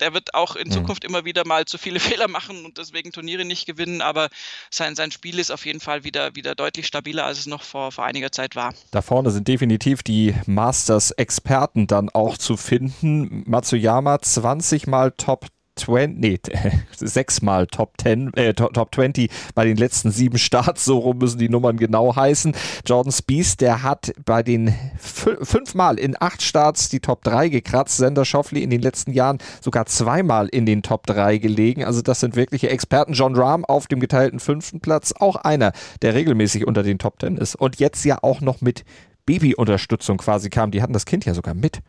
[0.00, 0.70] der wird auch in.
[0.70, 4.28] Zukunft immer wieder mal zu viele Fehler machen und deswegen Turniere nicht gewinnen, aber
[4.70, 7.92] sein, sein Spiel ist auf jeden Fall wieder, wieder deutlich stabiler, als es noch vor,
[7.92, 8.74] vor einiger Zeit war.
[8.90, 13.44] Da vorne sind definitiv die Masters-Experten dann auch zu finden.
[13.46, 15.46] Matsuyama 20 Mal Top
[15.76, 16.40] 20, nee,
[16.96, 21.48] sechsmal Top 10, äh, Top 20 bei den letzten sieben Starts, so rum müssen die
[21.48, 22.54] Nummern genau heißen.
[22.86, 27.96] Jordan Spieth, der hat bei den fünfmal in acht Starts die Top 3 gekratzt.
[27.96, 31.84] Sender Schoffley in den letzten Jahren sogar zweimal in den Top 3 gelegen.
[31.84, 33.12] Also das sind wirkliche Experten.
[33.12, 37.36] John Rahm auf dem geteilten fünften Platz, auch einer, der regelmäßig unter den Top 10
[37.36, 37.54] ist.
[37.56, 38.84] Und jetzt ja auch noch mit
[39.26, 40.70] Babyunterstützung quasi kam.
[40.70, 41.80] Die hatten das Kind ja sogar mit.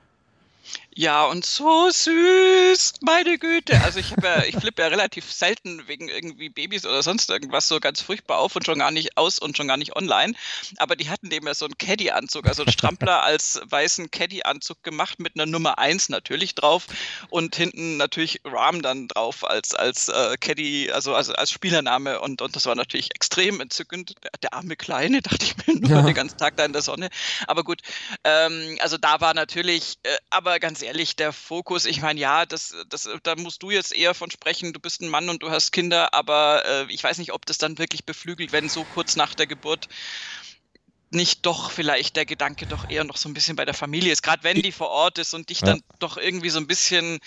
[0.97, 3.81] Ja, und so süß, meine Güte.
[3.83, 7.81] Also ich ja, ich flippe ja relativ selten wegen irgendwie Babys oder sonst irgendwas so
[7.81, 10.35] ganz furchtbar auf und schon gar nicht aus und schon gar nicht online.
[10.77, 15.19] Aber die hatten dem ja so einen Caddy-Anzug, also einen Strampler als weißen Caddy-Anzug gemacht
[15.19, 16.87] mit einer Nummer 1 natürlich drauf
[17.29, 22.41] und hinten natürlich Ram dann drauf als, als äh, Caddy, also, also als Spielername und,
[22.41, 24.15] und das war natürlich extrem entzückend.
[24.23, 26.01] Der, der arme Kleine, dachte ich mir nur ja.
[26.03, 27.09] den ganzen Tag da in der Sonne.
[27.47, 27.81] Aber gut,
[28.23, 32.75] ähm, also da war natürlich, äh, aber ganz ehrlich, der Fokus, ich meine, ja, das,
[32.89, 35.71] das, da musst du jetzt eher von sprechen, du bist ein Mann und du hast
[35.71, 39.33] Kinder, aber äh, ich weiß nicht, ob das dann wirklich beflügelt, wenn so kurz nach
[39.33, 39.87] der Geburt
[41.11, 44.23] nicht doch vielleicht der Gedanke doch eher noch so ein bisschen bei der Familie ist,
[44.23, 45.67] gerade wenn die vor Ort ist und dich ja.
[45.67, 47.19] dann doch irgendwie so ein bisschen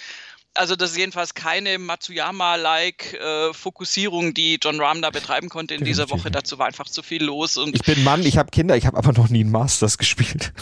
[0.55, 5.81] also das ist jedenfalls keine Matsuyama-like äh, Fokussierung, die John Rahm da betreiben konnte in
[5.81, 6.07] Definitiv.
[6.07, 6.31] dieser Woche.
[6.31, 7.57] Dazu war einfach zu viel los.
[7.57, 10.53] Und ich bin Mann, ich habe Kinder, ich habe aber noch nie ein Masters gespielt.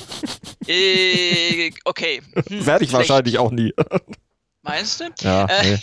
[0.68, 2.22] Äh, okay.
[2.48, 3.72] Hm, Werde ich wahrscheinlich auch nie.
[4.66, 5.04] Meinst du?
[5.20, 5.78] Ja, nee.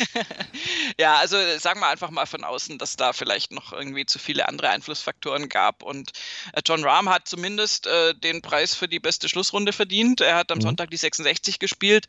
[1.00, 4.50] ja, also sagen wir einfach mal von außen, dass da vielleicht noch irgendwie zu viele
[4.50, 5.84] andere Einflussfaktoren gab.
[5.84, 6.12] Und
[6.52, 10.20] äh, John Rahm hat zumindest äh, den Preis für die beste Schlussrunde verdient.
[10.20, 10.64] Er hat am mhm.
[10.64, 12.08] Sonntag die 66 gespielt,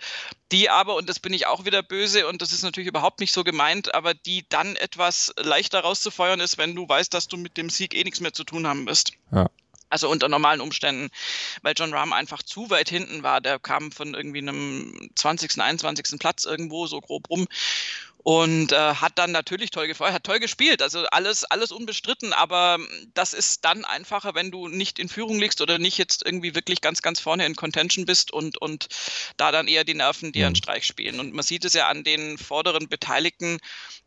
[0.51, 3.33] die aber, und das bin ich auch wieder böse, und das ist natürlich überhaupt nicht
[3.33, 7.57] so gemeint, aber die dann etwas leichter rauszufeuern ist, wenn du weißt, dass du mit
[7.57, 9.13] dem Sieg eh nichts mehr zu tun haben wirst.
[9.31, 9.49] Ja.
[9.95, 11.09] Also unter normalen Umständen,
[11.63, 13.41] weil John Rahm einfach zu weit hinten war.
[13.41, 16.19] Der kam von irgendwie einem 20., 21.
[16.19, 17.47] Platz irgendwo so grob rum
[18.25, 22.79] und äh, hat dann natürlich toll gefeuert, hat toll gespielt, also alles, alles unbestritten, aber
[23.13, 26.81] das ist dann einfacher, wenn du nicht in Führung liegst oder nicht jetzt irgendwie wirklich
[26.81, 28.89] ganz, ganz vorne in Contention bist und, und
[29.37, 30.57] da dann eher die Nerven dir einen.
[30.57, 31.21] Streich spielen.
[31.21, 33.59] Und man sieht es ja an den vorderen Beteiligten,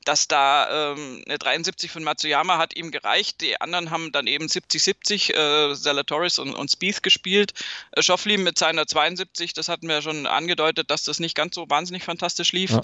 [0.08, 3.42] dass da ähm, eine 73 von Matsuyama hat ihm gereicht.
[3.42, 7.54] Die anderen haben dann eben 70-70, äh, Zalatoris und, und Spieth gespielt.
[7.92, 11.70] Äh, Schoffli mit seiner 72, das hatten wir schon angedeutet, dass das nicht ganz so
[11.70, 12.72] wahnsinnig fantastisch lief.
[12.72, 12.82] Ja.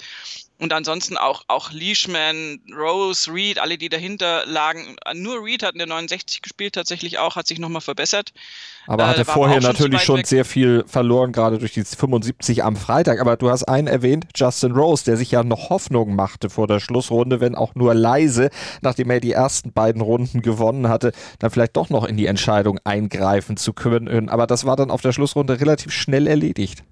[0.58, 4.96] Und ansonsten auch, auch Leishman, Rose, Reed, alle, die dahinter lagen.
[5.14, 8.32] Nur Reed hat eine 69 gespielt, tatsächlich auch, hat sich nochmal verbessert.
[8.86, 10.26] Aber äh, hatte vorher natürlich schon weg.
[10.26, 13.20] sehr viel verloren, gerade durch die 75 am Freitag.
[13.20, 16.80] Aber du hast einen erwähnt, Justin Rose, der sich ja noch Hoffnung machte vor der
[16.80, 18.50] Schlussrunde, wenn auch nur leise,
[18.82, 22.78] nachdem er die ersten beiden Runden gewonnen hatte, dann vielleicht doch noch in die Entscheidung
[22.84, 24.28] eingreifen zu können.
[24.28, 26.84] Aber das war dann auf der Schlussrunde relativ schnell erledigt.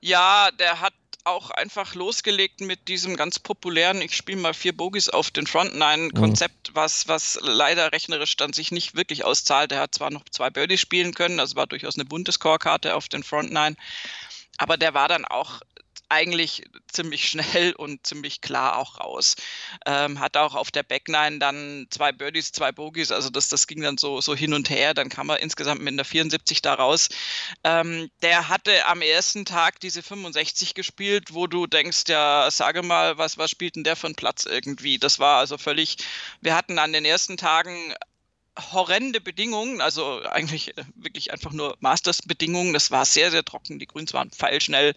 [0.00, 0.92] Ja, der hat
[1.24, 5.74] auch einfach losgelegt mit diesem ganz populären, ich spiele mal vier Bogies auf den Front
[5.74, 6.74] Nine Konzept, mhm.
[6.74, 9.72] was, was leider rechnerisch dann sich nicht wirklich auszahlt.
[9.72, 13.08] Er hat zwar noch zwei Birdies spielen können, also war durchaus eine bunte Scorekarte auf
[13.08, 13.76] den Front Nine,
[14.58, 15.60] aber der war dann auch
[16.08, 19.34] eigentlich ziemlich schnell und ziemlich klar auch raus.
[19.86, 23.80] Ähm, hat auch auf der Backline dann zwei Birdies, zwei Bogies, also das, das ging
[23.82, 24.94] dann so, so hin und her.
[24.94, 27.08] Dann kam er insgesamt mit einer 74 da raus.
[27.64, 33.18] Ähm, der hatte am ersten Tag diese 65 gespielt, wo du denkst, ja, sage mal,
[33.18, 34.98] was, was spielt denn der für einen Platz irgendwie?
[34.98, 35.96] Das war also völlig,
[36.40, 37.94] wir hatten an den ersten Tagen
[38.58, 42.72] horrende Bedingungen, also eigentlich äh, wirklich einfach nur Masters-Bedingungen.
[42.72, 43.78] Das war sehr, sehr trocken.
[43.78, 44.94] Die Grüns waren pfeilschnell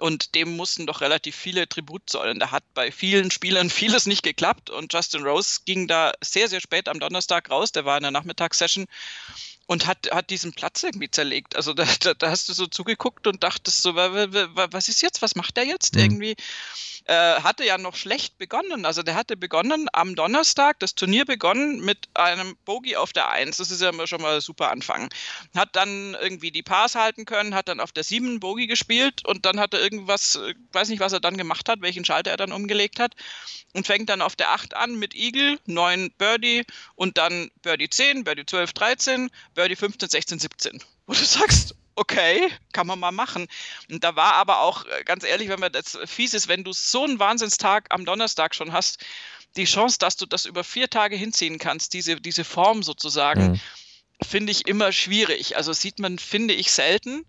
[0.00, 2.38] und dem mussten doch relativ viele Tribut zollen.
[2.38, 6.60] Da hat bei vielen Spielern vieles nicht geklappt und Justin Rose ging da sehr, sehr
[6.60, 7.72] spät am Donnerstag raus.
[7.72, 8.86] Der war in der Nachmittagssession
[9.66, 11.56] und hat, hat diesen Platz irgendwie zerlegt.
[11.56, 15.36] Also da, da, da hast du so zugeguckt und dachtest so, was ist jetzt, was
[15.36, 16.00] macht der jetzt mhm.
[16.00, 16.36] irgendwie?
[17.06, 18.86] Äh, hatte ja noch schlecht begonnen.
[18.86, 23.58] Also der hatte begonnen am Donnerstag, das Turnier begonnen mit einem Bogey auf der 1.
[23.58, 25.10] Das ist ja immer schon mal super Anfang.
[25.54, 29.44] Hat dann irgendwie die Pars halten können, hat dann auf der 7 Bogey gespielt und
[29.44, 32.38] dann hat er irgendwas, äh, weiß nicht, was er dann gemacht hat, welchen Schalter er
[32.38, 33.14] dann umgelegt hat
[33.74, 38.24] und fängt dann auf der 8 an mit Eagle, 9 Birdie und dann Birdie 10,
[38.24, 40.82] Birdie 12, 13, Birdie 15, 16, 17.
[41.06, 43.46] Wo du sagst, okay, kann man mal machen.
[43.90, 46.72] Und da war aber auch, äh, ganz ehrlich, wenn man das fies ist, wenn du
[46.72, 49.04] so einen Wahnsinnstag am Donnerstag schon hast,
[49.56, 53.60] die Chance, dass du das über vier Tage hinziehen kannst, diese, diese Form sozusagen, mhm.
[54.26, 55.56] finde ich immer schwierig.
[55.56, 57.24] Also sieht man, finde ich, selten.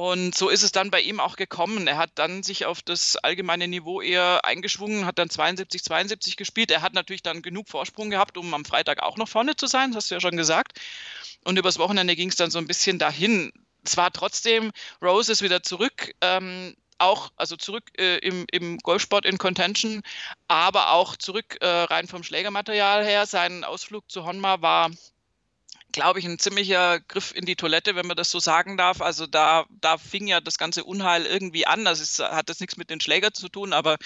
[0.00, 1.86] Und so ist es dann bei ihm auch gekommen.
[1.86, 6.70] Er hat dann sich auf das allgemeine Niveau eher eingeschwungen, hat dann 72, 72 gespielt.
[6.70, 9.90] Er hat natürlich dann genug Vorsprung gehabt, um am Freitag auch noch vorne zu sein,
[9.90, 10.80] das hast du ja schon gesagt.
[11.44, 13.52] Und übers Wochenende ging es dann so ein bisschen dahin
[13.84, 16.14] zwar trotzdem, Rose ist wieder zurück.
[16.22, 20.00] Ähm, auch, also zurück äh, im, im Golfsport in Contention,
[20.48, 23.26] aber auch zurück äh, rein vom Schlägermaterial her.
[23.26, 24.90] Sein Ausflug zu Honma war,
[25.92, 29.00] glaube ich, ein ziemlicher Griff in die Toilette, wenn man das so sagen darf.
[29.00, 31.84] Also da, da fing ja das ganze Unheil irgendwie an.
[31.84, 33.96] Das ist, hat das nichts mit den Schlägern zu tun, aber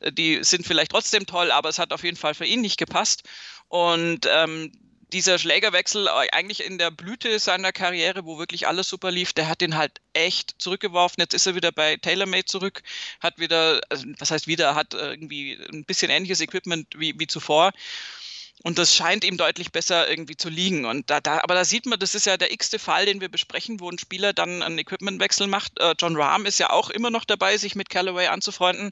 [0.00, 2.78] äh, die sind vielleicht trotzdem toll, aber es hat auf jeden Fall für ihn nicht
[2.78, 3.24] gepasst.
[3.68, 4.72] Und ähm,
[5.12, 9.48] dieser Schlägerwechsel äh, eigentlich in der Blüte seiner Karriere, wo wirklich alles super lief, der
[9.48, 11.20] hat den halt echt zurückgeworfen.
[11.20, 12.82] Jetzt ist er wieder bei TaylorMade zurück,
[13.20, 17.72] hat wieder, also was heißt wieder, hat irgendwie ein bisschen ähnliches Equipment wie, wie zuvor.
[18.62, 20.84] Und das scheint ihm deutlich besser irgendwie zu liegen.
[20.84, 23.28] Und da, da, aber da sieht man, das ist ja der x-te Fall, den wir
[23.28, 25.78] besprechen, wo ein Spieler dann einen Equipmentwechsel macht.
[25.80, 28.90] Äh, John Rahm ist ja auch immer noch dabei, sich mit Callaway anzufreunden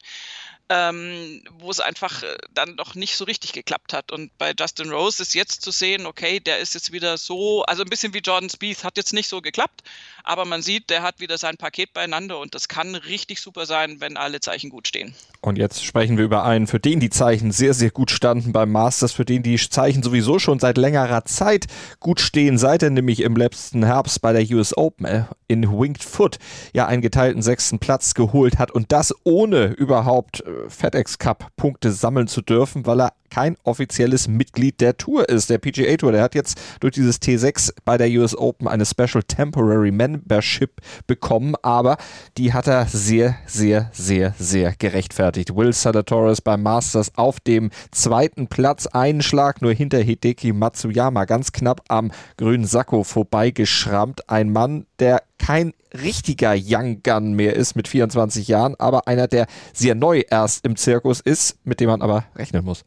[0.71, 4.13] ähm, wo es einfach äh, dann doch nicht so richtig geklappt hat.
[4.13, 7.83] Und bei Justin Rose ist jetzt zu sehen, okay, der ist jetzt wieder so, also
[7.83, 9.83] ein bisschen wie Jordan Spieth, hat jetzt nicht so geklappt,
[10.23, 14.01] aber man sieht, der hat wieder sein Paket beieinander und das kann richtig super sein,
[14.01, 15.13] wenn alle Zeichen gut stehen.
[15.41, 18.71] Und jetzt sprechen wir über einen, für den die Zeichen sehr, sehr gut standen beim
[18.71, 21.67] Masters, für den die Zeichen sowieso schon seit längerer Zeit
[21.99, 26.05] gut stehen, seit er nämlich im letzten Herbst bei der US Open äh, in Winged
[26.05, 26.39] Foot
[26.73, 31.92] ja einen geteilten sechsten Platz geholt hat und das ohne überhaupt äh, FedEx Cup Punkte
[31.92, 36.12] sammeln zu dürfen, weil er kein offizielles Mitglied der Tour ist, der PGA Tour.
[36.12, 41.55] Der hat jetzt durch dieses T6 bei der US Open eine Special Temporary Membership bekommen,
[41.62, 41.97] aber
[42.37, 45.55] die hat er sehr, sehr, sehr, sehr gerechtfertigt.
[45.55, 51.53] Will Salatoris beim Masters auf dem zweiten Platz, einen Schlag nur hinter Hideki Matsuyama, ganz
[51.53, 54.29] knapp am grünen Sakko vorbeigeschrammt.
[54.29, 59.47] Ein Mann, der kein richtiger Young Gun mehr ist mit 24 Jahren, aber einer, der
[59.73, 62.85] sehr neu erst im Zirkus ist, mit dem man aber rechnen muss.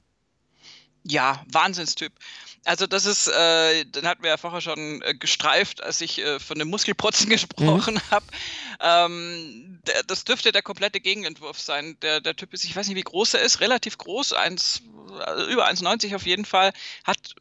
[1.03, 2.13] Ja, Wahnsinnstyp.
[2.65, 6.39] Also das ist, äh, dann hatten wir ja vorher schon äh, gestreift, als ich äh,
[6.39, 8.11] von dem Muskelprotzen gesprochen mhm.
[8.11, 8.25] habe.
[8.79, 11.97] Ähm, das dürfte der komplette Gegenentwurf sein.
[12.01, 14.81] Der, der Typ ist, ich weiß nicht, wie groß er ist, relativ groß, 1,
[15.25, 16.71] also über 1,90 auf jeden Fall,
[17.03, 17.35] hat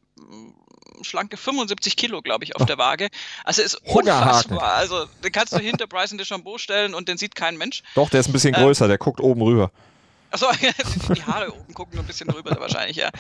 [1.03, 3.09] schlanke 75 Kilo, glaube ich, auf der Waage.
[3.45, 4.75] Also ist unfassbar.
[4.75, 7.83] Also den kannst du hinter Bryson DeChambeau stellen und den sieht kein Mensch.
[7.95, 9.71] Doch, der ist ein bisschen ähm, größer, der guckt oben rüber.
[10.33, 10.51] Achso,
[11.15, 13.11] die Haare oben gucken ein bisschen drüber wahrscheinlich, ja.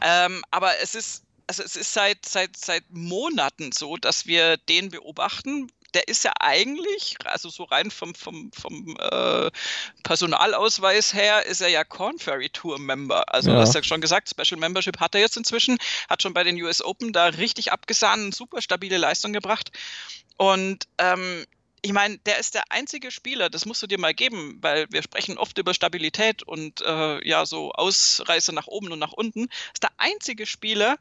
[0.00, 4.90] Ähm, aber es ist, also es ist seit, seit, seit Monaten so, dass wir den
[4.90, 9.50] beobachten, der ist ja eigentlich, also so rein vom, vom, vom äh,
[10.02, 13.32] Personalausweis her, ist er ja Corn Ferry Tour Member.
[13.32, 13.56] Also, ja.
[13.56, 16.60] du hast ja schon gesagt, Special Membership hat er jetzt inzwischen, hat schon bei den
[16.62, 19.72] US Open da richtig abgesahnt, super stabile Leistung gebracht.
[20.36, 21.44] Und ähm,
[21.82, 25.02] ich meine, der ist der einzige Spieler, das musst du dir mal geben, weil wir
[25.02, 29.48] sprechen oft über Stabilität und äh, ja, so Ausreißer nach oben und nach unten.
[29.72, 30.98] Ist der einzige Spieler,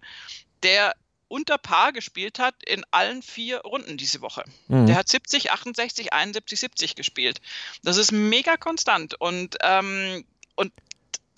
[0.64, 0.96] der
[1.28, 4.44] unter Paar gespielt hat in allen vier Runden diese Woche.
[4.68, 4.88] Mhm.
[4.88, 7.40] Der hat 70, 68, 71, 70 gespielt.
[7.84, 10.74] Das ist mega konstant und, ähm, und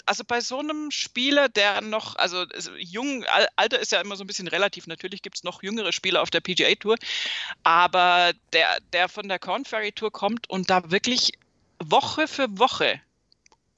[0.05, 2.45] also bei so einem Spieler, der noch, also
[2.77, 6.21] jung, Alter ist ja immer so ein bisschen relativ, natürlich gibt es noch jüngere Spieler
[6.21, 6.97] auf der PGA Tour,
[7.63, 11.33] aber der, der von der Corn Ferry Tour kommt und da wirklich
[11.79, 13.01] Woche für Woche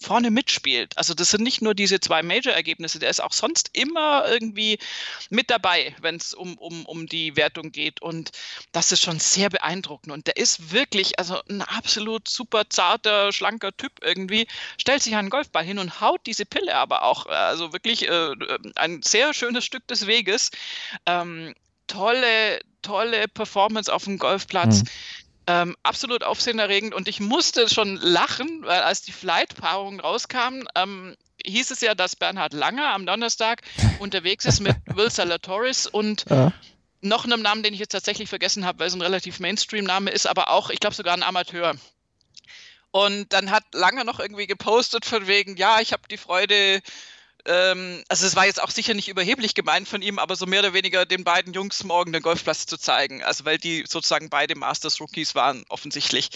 [0.03, 0.97] vorne mitspielt.
[0.97, 4.77] Also das sind nicht nur diese zwei Major-Ergebnisse, der ist auch sonst immer irgendwie
[5.29, 8.01] mit dabei, wenn es um, um, um die Wertung geht.
[8.01, 8.31] Und
[8.71, 10.13] das ist schon sehr beeindruckend.
[10.13, 15.29] Und der ist wirklich, also ein absolut super zarter, schlanker Typ irgendwie, stellt sich einen
[15.29, 17.25] Golfball hin und haut diese Pille aber auch.
[17.25, 18.31] Also wirklich äh,
[18.75, 20.51] ein sehr schönes Stück des Weges.
[21.05, 21.53] Ähm,
[21.87, 24.83] tolle, tolle Performance auf dem Golfplatz.
[24.83, 24.87] Mhm.
[25.45, 31.71] Ähm, absolut aufsehenerregend und ich musste schon lachen, weil als die Flight-Paarungen rauskamen, ähm, hieß
[31.71, 33.61] es ja, dass Bernhard Langer am Donnerstag
[33.99, 36.53] unterwegs ist mit Will Salatoris und ja.
[37.01, 40.27] noch einem Namen, den ich jetzt tatsächlich vergessen habe, weil es ein relativ Mainstream-Name ist,
[40.27, 41.75] aber auch, ich glaube sogar ein Amateur.
[42.91, 46.81] Und dann hat Langer noch irgendwie gepostet von wegen, ja, ich habe die Freude,
[47.45, 50.61] ähm, also es war jetzt auch sicher nicht überheblich gemeint von ihm, aber so mehr
[50.61, 53.21] oder weniger den beiden Jungs morgen den Golfplatz zu zeigen.
[53.23, 56.29] Also weil die sozusagen beide Masters Rookies waren, offensichtlich.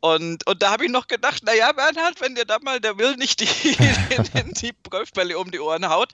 [0.00, 3.16] Und, und da habe ich noch gedacht, naja, Bernhard, wenn dir da mal der Will
[3.16, 6.12] nicht die, die, die Golfbälle um die Ohren haut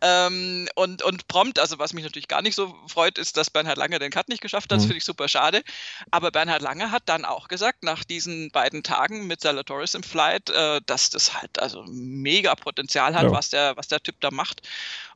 [0.00, 3.78] ähm, und, und prompt, also was mich natürlich gar nicht so freut, ist, dass Bernhard
[3.78, 4.78] Lange den Cut nicht geschafft hat.
[4.78, 4.88] Das mhm.
[4.88, 5.62] finde ich super schade.
[6.10, 10.50] Aber Bernhard Lange hat dann auch gesagt, nach diesen beiden Tagen mit Salatoris im Flight,
[10.50, 13.30] äh, dass das halt also mega Potenzial hat, ja.
[13.30, 14.62] was der was der Typ da macht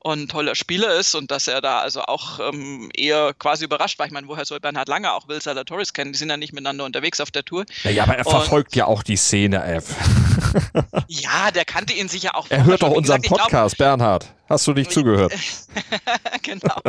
[0.03, 3.99] und ein toller Spieler ist und dass er da also auch ähm, eher quasi überrascht
[3.99, 4.07] war.
[4.07, 6.13] Ich meine, woher soll Bernhard Lange auch Will Salatoris kennen?
[6.13, 7.67] Die sind ja nicht miteinander unterwegs auf der Tour.
[7.85, 9.95] Ja, aber er und, verfolgt ja auch die Szene, F.
[11.09, 12.47] ja, der kannte ihn sicher auch.
[12.49, 14.27] Er hört doch unseren gesagt, Podcast, glaub, Bernhard.
[14.51, 15.33] Hast du nicht zugehört?
[16.43, 16.81] genau.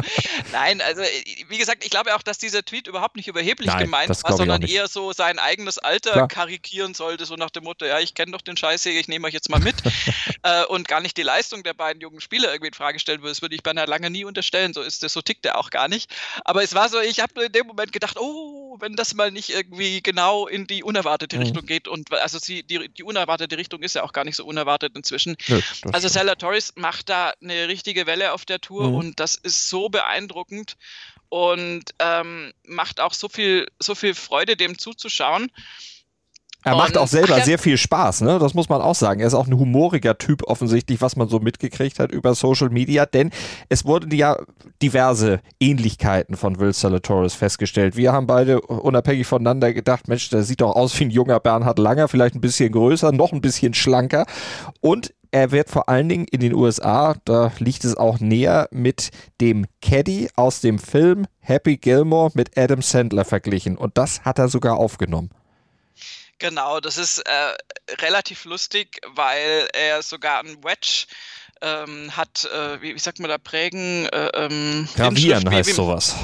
[0.52, 1.04] Nein, also
[1.48, 4.64] wie gesagt, ich glaube auch, dass dieser Tweet überhaupt nicht überheblich Nein, gemeint war, sondern
[4.64, 6.28] eher so sein eigenes Alter Klar.
[6.28, 9.28] karikieren sollte, so nach dem Motto, ja, ich kenne doch den Scheiß hier, ich nehme
[9.28, 9.76] euch jetzt mal mit
[10.42, 13.32] äh, und gar nicht die Leistung der beiden jungen Spieler irgendwie in Frage stellen würde.
[13.32, 15.88] Das würde ich Bernhard lange nie unterstellen, so ist das, so tickt er auch gar
[15.88, 16.12] nicht.
[16.46, 19.50] Aber es war so, ich habe in dem Moment gedacht, oh, wenn das mal nicht
[19.50, 21.44] irgendwie genau in die unerwartete mhm.
[21.44, 24.46] Richtung geht und also sie, die, die unerwartete Richtung ist ja auch gar nicht so
[24.46, 25.36] unerwartet inzwischen.
[25.48, 25.62] Nö,
[25.92, 28.96] also Torres macht da eine eine richtige Welle auf der Tour mhm.
[28.96, 30.78] und das ist so beeindruckend
[31.30, 35.52] und ähm, macht auch so viel, so viel Freude, dem zuzuschauen.
[36.64, 38.38] Er macht auch selber sehr viel Spaß, ne?
[38.38, 39.20] Das muss man auch sagen.
[39.20, 43.06] Er ist auch ein humoriger Typ offensichtlich, was man so mitgekriegt hat über Social Media,
[43.06, 43.32] denn
[43.70, 44.38] es wurden ja
[44.82, 47.98] diverse Ähnlichkeiten von Will Salatoris festgestellt.
[47.98, 51.80] Wir haben beide unabhängig voneinander gedacht, Mensch, der sieht doch aus wie ein junger Bernhard
[51.80, 54.26] Langer, vielleicht ein bisschen größer, noch ein bisschen schlanker
[54.82, 59.12] und er wird vor allen Dingen in den USA, da liegt es auch näher, mit
[59.40, 63.78] dem Caddy aus dem Film Happy Gilmore mit Adam Sandler verglichen.
[63.78, 65.30] Und das hat er sogar aufgenommen.
[66.42, 67.54] Genau, das ist äh,
[68.02, 71.06] relativ lustig, weil er sogar ein Wedge
[71.62, 74.08] ähm, hat, äh, wie, wie, sagt man da, prägen.
[74.08, 76.16] Äh, ähm, Gravieren heißt sowas.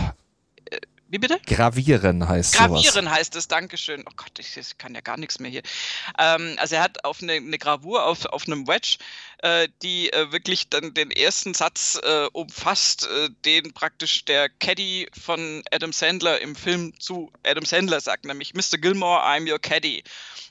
[1.10, 1.40] Wie bitte?
[1.46, 3.18] Gravieren heißt Gravieren sowas.
[3.18, 4.04] heißt es, Dankeschön.
[4.06, 5.62] Oh Gott, ich, ich kann ja gar nichts mehr hier.
[6.20, 8.98] Ähm, also er hat auf eine, eine Gravur auf, auf einem Wedge,
[9.40, 15.08] äh, die äh, wirklich dann den ersten Satz äh, umfasst, äh, den praktisch der Caddy
[15.18, 18.78] von Adam Sandler im Film zu Adam Sandler sagt, nämlich Mr.
[18.78, 20.04] Gilmore, I'm your Caddy.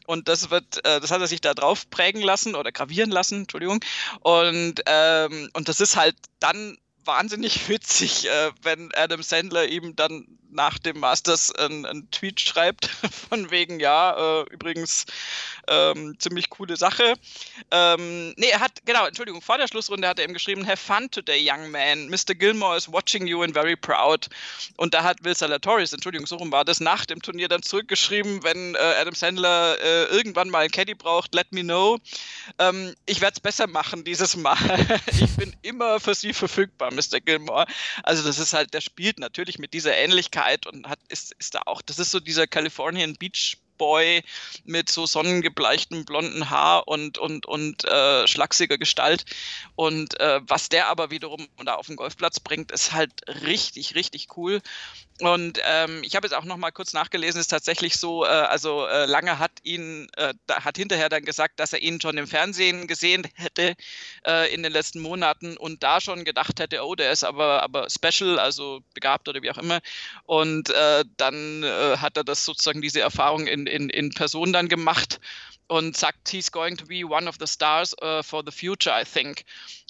[0.06, 3.40] Und das wird, äh, das hat er sich da drauf prägen lassen oder gravieren lassen,
[3.42, 3.80] Entschuldigung.
[4.20, 10.26] Und, ähm, und das ist halt dann wahnsinnig witzig, äh, wenn Adam Sandler ihm dann
[10.56, 12.86] nach dem Masters einen Tweet schreibt,
[13.28, 15.04] von wegen, ja, äh, übrigens
[15.68, 17.14] ähm, ziemlich coole Sache.
[17.70, 21.10] Ähm, nee, er hat, genau, Entschuldigung, vor der Schlussrunde hat er ihm geschrieben, have fun
[21.10, 22.08] today, young man.
[22.08, 22.34] Mr.
[22.34, 24.28] Gilmore is watching you and very proud.
[24.76, 28.42] Und da hat Will Salatoris, Entschuldigung, so rum war das, nach dem Turnier dann zurückgeschrieben,
[28.42, 31.98] wenn äh, Adam Sandler äh, irgendwann mal ein Caddy braucht, let me know.
[32.58, 34.56] Ähm, ich werde es besser machen dieses Mal.
[35.12, 37.20] ich bin immer für Sie verfügbar, Mr.
[37.20, 37.66] Gilmore.
[38.02, 41.62] Also das ist halt, der spielt natürlich mit dieser Ähnlichkeit und hat, ist, ist da
[41.66, 44.22] auch, das ist so dieser Californian Beach Boy
[44.64, 49.24] mit so sonnengebleichtem blonden Haar und, und, und äh, schlachsiger Gestalt.
[49.74, 54.28] Und äh, was der aber wiederum da auf den Golfplatz bringt, ist halt richtig, richtig
[54.36, 54.60] cool.
[55.20, 58.86] Und ähm, ich habe jetzt auch noch mal kurz nachgelesen, ist tatsächlich so, äh, also
[58.86, 62.86] äh, Lange hat ihn, äh, hat hinterher dann gesagt, dass er ihn schon im Fernsehen
[62.86, 63.76] gesehen hätte
[64.26, 67.88] äh, in den letzten Monaten und da schon gedacht hätte, oh, der ist aber, aber
[67.88, 69.80] special, also begabt oder wie auch immer.
[70.24, 74.68] Und äh, dann äh, hat er das sozusagen diese Erfahrung in, in, in Person dann
[74.68, 75.18] gemacht
[75.68, 79.44] und sagt, he's going to be one of the stars for the future, I think.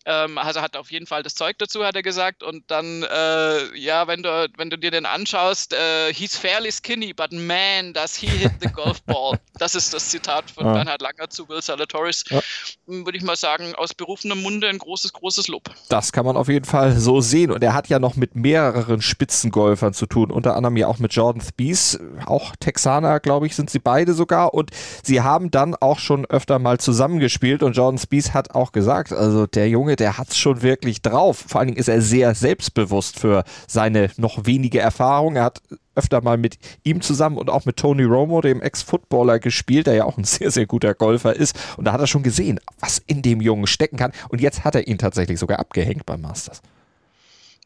[0.06, 2.44] Ähm, also hat auf jeden Fall das Zeug dazu, hat er gesagt.
[2.44, 7.12] Und dann, äh, ja, wenn du, wenn du dir den anschaust, äh, he's fairly skinny,
[7.12, 9.38] but man, does he hit the golf ball.
[9.58, 10.74] Das ist das Zitat von ja.
[10.74, 12.24] Bernhard Langer zu Will Salatoris.
[12.28, 12.42] Ja.
[12.86, 15.70] Würde ich mal sagen, aus berufenem Munde ein großes, großes Lob.
[15.88, 17.50] Das kann man auf jeden Fall so sehen.
[17.50, 21.14] Und er hat ja noch mit mehreren Spitzengolfern zu tun, unter anderem ja auch mit
[21.14, 24.52] Jordan Spieth, auch Texaner, glaube ich, sind sie beide sogar.
[24.52, 27.62] Und sie haben dann auch schon öfter mal zusammengespielt.
[27.62, 31.44] Und Jordan Spieth hat auch gesagt, also der Junge, der hat es schon wirklich drauf.
[31.48, 35.36] Vor allen Dingen ist er sehr selbstbewusst für seine noch wenige Erfahrung.
[35.36, 35.62] Er hat
[35.94, 40.04] öfter mal mit ihm zusammen und auch mit Tony Romo, dem Ex-Footballer, gespielt, der ja
[40.04, 41.56] auch ein sehr, sehr guter Golfer ist.
[41.76, 44.12] Und da hat er schon gesehen, was in dem Jungen stecken kann.
[44.28, 46.62] Und jetzt hat er ihn tatsächlich sogar abgehängt beim Masters.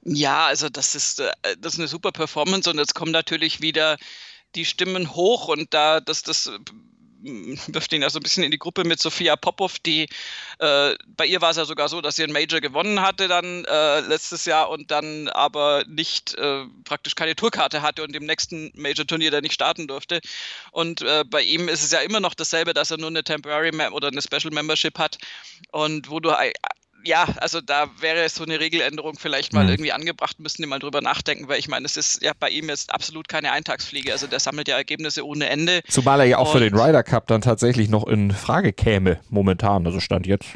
[0.03, 3.99] Ja, also das ist, äh, das ist eine super Performance und jetzt kommen natürlich wieder
[4.55, 6.51] die Stimmen hoch und da, dass das
[7.69, 10.09] wirft ihn ja so ein bisschen in die Gruppe mit Sophia Popov, die
[10.59, 13.65] äh, bei ihr war es ja sogar so, dass sie ein Major gewonnen hatte dann
[13.65, 18.73] äh, letztes Jahr und dann aber nicht äh, praktisch keine Tourkarte hatte und im nächsten
[18.75, 20.21] Major-Turnier dann nicht starten durfte.
[20.73, 23.73] Und äh, bei ihm ist es ja immer noch dasselbe, dass er nur eine Temporary
[23.73, 25.19] Mem oder eine Special Membership hat
[25.73, 26.31] und wo du
[27.05, 29.71] ja, also da wäre so eine Regeländerung vielleicht mal mhm.
[29.71, 32.69] irgendwie angebracht, müssen die mal drüber nachdenken, weil ich meine, es ist ja bei ihm
[32.69, 34.13] jetzt absolut keine Eintagsfliege.
[34.13, 35.83] Also der sammelt ja Ergebnisse ohne Ende.
[35.89, 39.21] Zumal er ja auch Und für den Ryder Cup dann tatsächlich noch in Frage käme,
[39.29, 40.49] momentan, also Stand jetzt.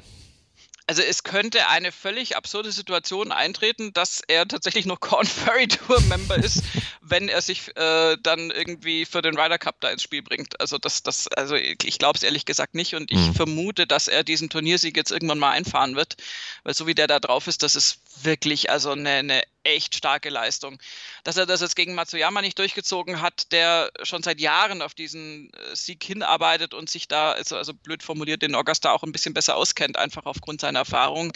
[0.86, 6.00] Also es könnte eine völlig absurde Situation eintreten, dass er tatsächlich noch Corn Ferry Tour
[6.02, 6.62] Member ist,
[7.00, 10.60] wenn er sich äh, dann irgendwie für den Ryder Cup da ins Spiel bringt.
[10.60, 13.34] Also das, das, also ich glaube es ehrlich gesagt nicht und ich mhm.
[13.34, 16.16] vermute, dass er diesen Turniersieg jetzt irgendwann mal einfahren wird,
[16.64, 20.30] weil so wie der da drauf ist, das ist wirklich also eine, eine echt starke
[20.30, 20.78] Leistung.
[21.24, 25.52] Dass er das jetzt gegen Matsuyama nicht durchgezogen hat, der schon seit Jahren auf diesen
[25.52, 29.34] äh, Sieg hinarbeitet und sich da, also, also blöd formuliert, den Augusta auch ein bisschen
[29.34, 31.32] besser auskennt, einfach aufgrund seiner Erfahrung,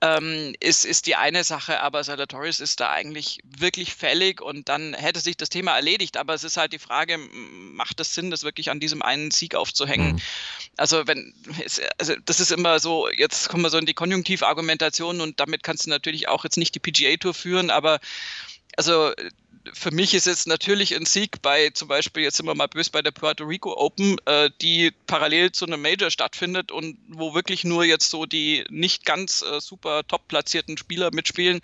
[0.00, 1.80] ähm, ist, ist die eine Sache.
[1.80, 6.16] Aber Salatoris ist da eigentlich wirklich fällig und dann hätte sich das Thema erledigt.
[6.16, 9.54] Aber es ist halt die Frage, macht es Sinn, das wirklich an diesem einen Sieg
[9.54, 10.12] aufzuhängen?
[10.12, 10.20] Mhm.
[10.76, 11.34] Also wenn,
[11.98, 15.86] also das ist immer so, jetzt kommen wir so in die Konjunktivargumentation und damit kannst
[15.86, 17.98] du natürlich auch jetzt nicht die PGA Tour führen, aber
[18.76, 19.12] also
[19.72, 22.90] für mich ist jetzt natürlich ein Sieg bei zum Beispiel, jetzt sind wir mal böse
[22.90, 27.64] bei der Puerto Rico Open, äh, die parallel zu einem Major stattfindet und wo wirklich
[27.64, 31.60] nur jetzt so die nicht ganz äh, super top platzierten Spieler mitspielen,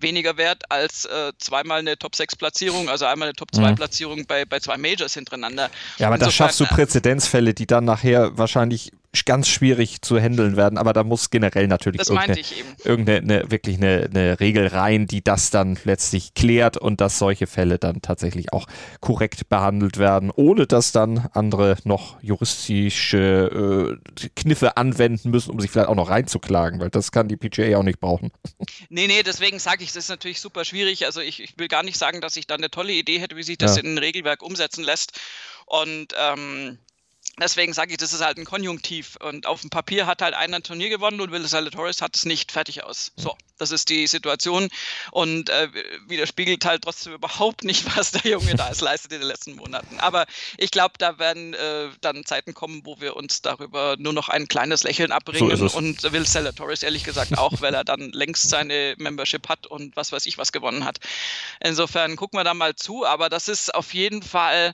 [0.00, 3.74] weniger wert als äh, zweimal eine Top 6 Platzierung, also einmal eine Top 2 mhm.
[3.76, 5.70] Platzierung bei, bei zwei Majors hintereinander.
[5.98, 8.92] Ja, aber da schaffst du äh, Präzedenzfälle, die dann nachher wahrscheinlich
[9.24, 12.40] ganz schwierig zu handeln werden, aber da muss generell natürlich irgendeine,
[12.84, 17.78] irgendeine wirklich eine, eine, Regel rein, die das dann letztlich klärt und dass solche Fälle
[17.78, 18.66] dann tatsächlich auch
[19.00, 25.70] korrekt behandelt werden, ohne dass dann andere noch juristische äh, Kniffe anwenden müssen, um sich
[25.70, 28.30] vielleicht auch noch reinzuklagen, weil das kann die PGA auch nicht brauchen.
[28.90, 31.04] Nee, nee, deswegen sage ich, das ist natürlich super schwierig.
[31.04, 33.42] Also ich, ich will gar nicht sagen, dass ich da eine tolle Idee hätte, wie
[33.42, 33.82] sich das ja.
[33.82, 35.20] in ein Regelwerk umsetzen lässt.
[35.66, 36.78] Und ähm,
[37.40, 39.16] Deswegen sage ich, das ist halt ein Konjunktiv.
[39.20, 42.24] Und auf dem Papier hat halt einer ein Turnier gewonnen und Will Torres hat es
[42.24, 43.12] nicht fertig aus.
[43.16, 44.68] So, das ist die Situation
[45.10, 45.68] und äh,
[46.06, 49.98] widerspiegelt halt trotzdem überhaupt nicht, was der Junge da es leistet in den letzten Monaten.
[50.00, 50.26] Aber
[50.56, 54.48] ich glaube, da werden äh, dann Zeiten kommen, wo wir uns darüber nur noch ein
[54.48, 55.56] kleines Lächeln abbringen.
[55.56, 56.24] So und Will
[56.54, 60.38] Torres ehrlich gesagt auch, weil er dann längst seine Membership hat und was weiß ich
[60.38, 60.98] was gewonnen hat.
[61.60, 63.04] Insofern gucken wir da mal zu.
[63.06, 64.72] Aber das ist auf jeden Fall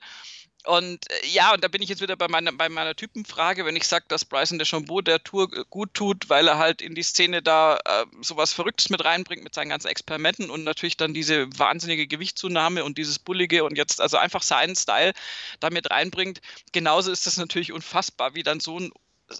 [0.67, 3.77] und äh, ja, und da bin ich jetzt wieder bei meiner, bei meiner Typenfrage, wenn
[3.77, 7.43] ich sage, dass Bryson DeChambeau der Tour gut tut, weil er halt in die Szene
[7.43, 12.07] da äh, sowas Verrücktes mit reinbringt mit seinen ganzen Experimenten und natürlich dann diese wahnsinnige
[12.07, 15.13] Gewichtszunahme und dieses Bullige und jetzt also einfach seinen Style
[15.61, 16.41] damit reinbringt.
[16.73, 18.93] Genauso ist das natürlich unfassbar, wie dann so ein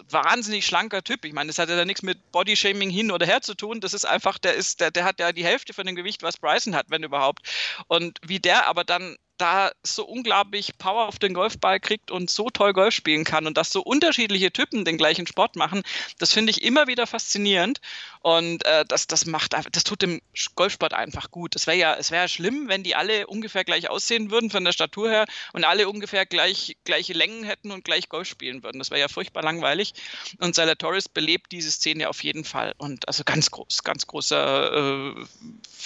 [0.09, 1.25] wahnsinnig schlanker Typ.
[1.25, 3.79] Ich meine, das hat ja nichts mit Bodyshaming hin oder her zu tun.
[3.81, 6.37] Das ist einfach, der ist, der, der hat ja die Hälfte von dem Gewicht, was
[6.37, 7.47] Bryson hat, wenn überhaupt.
[7.87, 12.49] Und wie der aber dann da so unglaublich Power auf den Golfball kriegt und so
[12.49, 15.83] toll Golf spielen kann und dass so unterschiedliche Typen den gleichen Sport machen,
[16.19, 17.81] das finde ich immer wieder faszinierend
[18.21, 20.21] und äh, das, das macht das tut dem
[20.55, 21.55] Golfsport einfach gut.
[21.55, 24.71] Es wäre ja, es wäre schlimm, wenn die alle ungefähr gleich aussehen würden von der
[24.71, 28.79] Statur her und alle ungefähr gleich, gleiche Längen hätten und gleich Golf spielen würden.
[28.79, 29.93] Das wäre ja furchtbar langweilig.
[30.39, 35.15] Und Sala Torres belebt diese Szene auf jeden Fall und also ganz groß, ganz großer,
[35.15, 35.25] äh,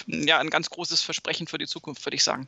[0.08, 2.48] ja, ein ganz großes Versprechen für die Zukunft, würde ich sagen.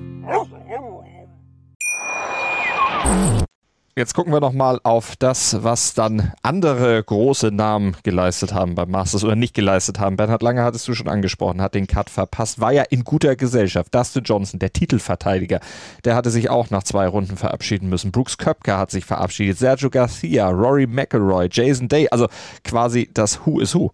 [3.93, 8.89] Jetzt gucken wir noch mal auf das, was dann andere große Namen geleistet haben beim
[8.89, 10.15] Masters oder nicht geleistet haben.
[10.15, 13.93] Bernhard Lange hattest du schon angesprochen, hat den Cut verpasst, war ja in guter Gesellschaft.
[13.93, 15.59] Dustin Johnson, der Titelverteidiger,
[16.05, 18.13] der hatte sich auch nach zwei Runden verabschieden müssen.
[18.13, 22.29] Brooks Köpker hat sich verabschiedet, Sergio Garcia, Rory McElroy, Jason Day, also
[22.63, 23.91] quasi das Who is Who.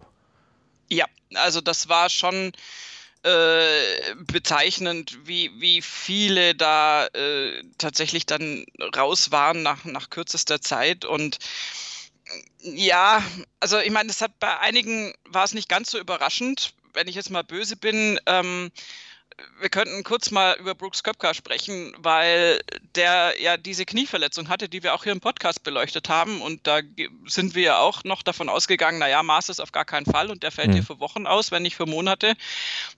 [0.88, 2.52] Ja, also das war schon
[3.22, 8.64] äh, bezeichnend, wie, wie viele da äh, tatsächlich dann
[8.96, 11.04] raus waren nach, nach kürzester Zeit.
[11.04, 11.38] Und
[12.60, 13.22] ja,
[13.60, 17.14] also ich meine, es hat bei einigen war es nicht ganz so überraschend, wenn ich
[17.14, 18.20] jetzt mal böse bin.
[18.26, 18.70] Ähm,
[19.60, 22.60] wir könnten kurz mal über Brooks Köpker sprechen, weil
[22.94, 26.40] der ja diese Knieverletzung hatte, die wir auch hier im Podcast beleuchtet haben.
[26.40, 26.80] Und da
[27.26, 30.50] sind wir ja auch noch davon ausgegangen, naja, Masters auf gar keinen Fall und der
[30.50, 30.72] fällt mhm.
[30.74, 32.34] hier für Wochen aus, wenn nicht für Monate.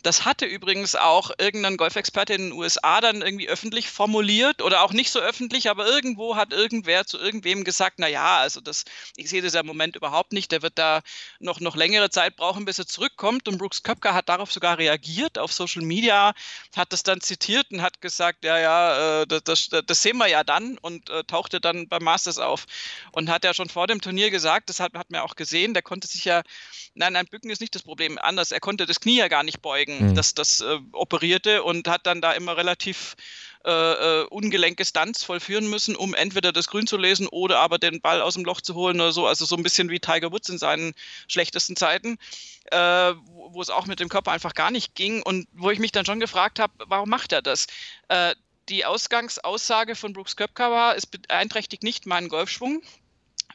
[0.03, 4.93] Das hatte übrigens auch irgendein Golfexperte in den USA dann irgendwie öffentlich formuliert oder auch
[4.93, 8.85] nicht so öffentlich, aber irgendwo hat irgendwer zu irgendwem gesagt, naja, also das,
[9.17, 11.03] ich sehe das ja im Moment überhaupt nicht, der wird da
[11.39, 13.49] noch, noch längere Zeit brauchen, bis er zurückkommt.
[13.49, 16.30] Und Brooks Köpker hat darauf sogar reagiert auf Social Media
[16.77, 20.27] hat das dann zitiert und hat gesagt, ja, ja, äh, das, das, das, sehen wir
[20.27, 22.67] ja dann und äh, tauchte dann beim Masters auf.
[23.13, 25.83] Und hat ja schon vor dem Turnier gesagt, das hat, hat man auch gesehen, der
[25.83, 26.43] konnte sich ja,
[26.95, 29.63] nein, nein, Bücken ist nicht das Problem, anders, er konnte das Knie ja gar nicht
[29.63, 30.15] beugen, mhm.
[30.15, 33.17] das, das äh, operierte und hat dann da immer relativ
[33.65, 33.71] äh,
[34.23, 38.23] äh, ungelenke Stunts vollführen müssen, um entweder das Grün zu lesen oder aber den Ball
[38.23, 39.27] aus dem Loch zu holen oder so.
[39.27, 40.95] Also so ein bisschen wie Tiger Woods in seinen
[41.29, 42.17] schlechtesten Zeiten,
[42.71, 45.93] äh, wo, es auch mit dem Körper einfach gar nicht ging und wo ich mich
[45.93, 47.67] dann schon gefragt habe, warum macht er das?
[48.09, 48.35] Äh,
[48.71, 52.83] die Ausgangsaussage von Brooks Köpker war, es beeinträchtigt nicht meinen Golfschwung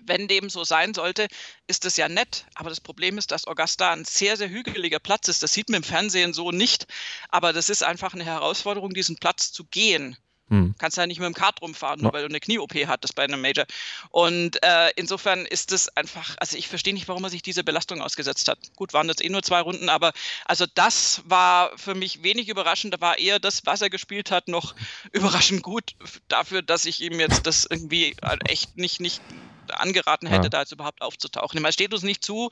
[0.04, 1.28] wenn dem so sein sollte,
[1.68, 2.46] ist es ja nett.
[2.56, 5.44] Aber das Problem ist, dass Augusta ein sehr, sehr hügeliger Platz ist.
[5.44, 6.88] Das sieht man im Fernsehen so nicht.
[7.30, 10.18] Aber das ist einfach eine Herausforderung, diesen Platz zu gehen.
[10.50, 10.76] Hm.
[10.78, 13.42] Kannst ja nicht mit dem Kart rumfahren, nur weil du eine Knie-OP hattest bei einem
[13.42, 13.66] Major.
[14.12, 18.02] Und äh, insofern ist es einfach, also ich verstehe nicht, warum er sich diese Belastung
[18.02, 18.60] ausgesetzt hat.
[18.76, 20.14] Gut, waren jetzt eh nur zwei Runden, aber
[20.46, 22.94] also das war für mich wenig überraschend.
[22.94, 24.76] Da war eher das, was er gespielt hat, noch
[25.12, 25.96] überraschend gut
[26.28, 28.16] dafür, dass ich ihm jetzt das irgendwie
[28.48, 29.22] echt nicht, nicht
[29.80, 30.50] angeraten hätte, ja.
[30.50, 31.62] da jetzt überhaupt aufzutauchen.
[31.62, 32.50] Meine, steht uns nicht zu,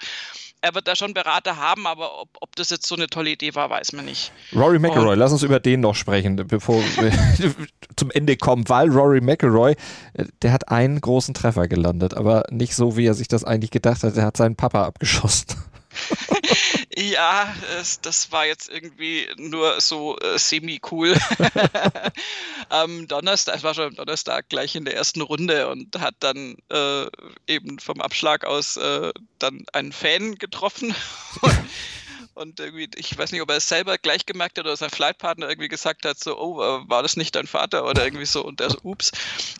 [0.62, 3.56] er wird da schon Berater haben, aber ob, ob das jetzt so eine tolle Idee
[3.56, 4.32] war, weiß man nicht.
[4.56, 7.56] Rory McIlroy, lass uns über den noch sprechen, bevor wir
[7.96, 9.76] zum Ende kommen, weil Rory McIlroy,
[10.42, 14.04] der hat einen großen Treffer gelandet, aber nicht so, wie er sich das eigentlich gedacht
[14.04, 14.16] hat.
[14.16, 15.48] Er hat seinen Papa abgeschossen.
[16.98, 21.16] ja, es, das war jetzt irgendwie nur so äh, semi-cool.
[22.70, 26.56] Am Donnerstag, es war schon am Donnerstag gleich in der ersten Runde und hat dann
[26.72, 27.06] äh,
[27.48, 30.96] eben vom Abschlag aus äh, dann einen Fan getroffen.
[32.36, 35.48] Und irgendwie, ich weiß nicht, ob er es selber gleich gemerkt hat oder sein Flightpartner
[35.48, 38.44] irgendwie gesagt hat, so, oh, äh, war das nicht dein Vater oder irgendwie so.
[38.44, 39.12] Und er so, ups.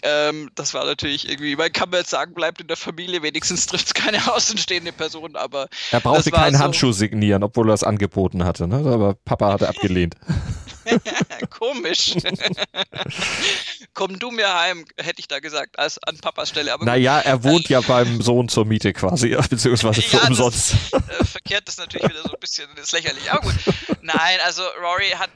[0.02, 3.68] Ähm, das war natürlich irgendwie, man kann man jetzt sagen, bleibt in der Familie, wenigstens
[3.68, 5.68] trifft es keine außenstehende Person, aber.
[5.92, 8.78] Er brauchte keinen so, Handschuh signieren, obwohl er es angeboten hatte, ne?
[8.78, 10.16] aber Papa hatte abgelehnt.
[11.50, 12.16] Komisch.
[13.94, 16.74] Komm du mir heim, hätte ich da gesagt, als an Papas Stelle.
[16.74, 20.76] Aber naja, er wohnt ja beim Sohn zur Miete quasi, beziehungsweise für ja, umsonst.
[20.92, 23.32] Das, äh, verkehrt das natürlich wieder so ein bisschen das ist lächerlich.
[23.32, 23.56] Aber gut.
[24.02, 25.32] Nein, also Rory hat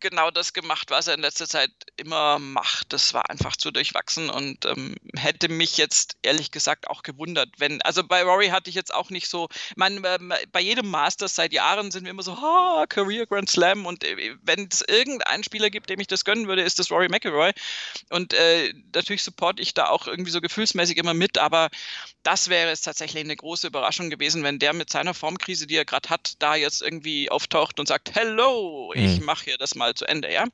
[0.00, 2.92] genau das gemacht, was er in letzter Zeit immer macht.
[2.92, 7.80] Das war einfach zu durchwachsen und ähm, hätte mich jetzt ehrlich gesagt auch gewundert, wenn,
[7.82, 10.02] also bei Rory hatte ich jetzt auch nicht so, man,
[10.52, 14.36] bei jedem Masters seit Jahren sind wir immer so, ha, Career Grand Slam und äh,
[14.42, 17.52] wenn es irgendeinen Spieler gibt, dem ich das gönnen würde, ist das Rory McIlroy
[18.10, 21.70] und äh, natürlich supporte ich da auch irgendwie so gefühlsmäßig immer mit, aber
[22.22, 25.84] das wäre es tatsächlich eine große Überraschung gewesen, wenn der mit seiner Formkrise, die er
[25.84, 29.26] gerade hat, da jetzt irgendwie auftaucht und sagt, hello, ich mhm.
[29.26, 30.46] mache hier das mal zu Ende, ja.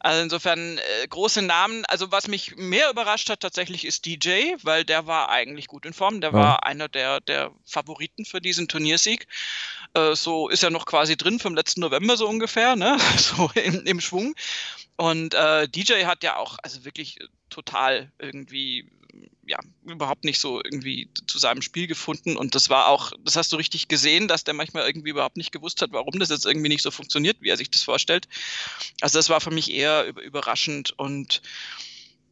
[0.00, 1.84] Also insofern äh, große Namen.
[1.86, 5.92] Also was mich mehr überrascht hat tatsächlich ist DJ, weil der war eigentlich gut in
[5.92, 6.20] Form.
[6.20, 6.36] Der ja.
[6.36, 9.26] war einer der, der Favoriten für diesen Turniersieg.
[9.94, 12.98] Äh, so ist er noch quasi drin vom letzten November so ungefähr, ne?
[13.16, 14.34] so im, im Schwung.
[14.96, 17.18] Und äh, DJ hat ja auch also wirklich
[17.50, 18.90] total irgendwie
[19.46, 22.36] ja, überhaupt nicht so irgendwie zu seinem Spiel gefunden.
[22.36, 25.52] Und das war auch, das hast du richtig gesehen, dass der manchmal irgendwie überhaupt nicht
[25.52, 28.28] gewusst hat, warum das jetzt irgendwie nicht so funktioniert, wie er sich das vorstellt.
[29.00, 31.42] Also das war für mich eher überraschend und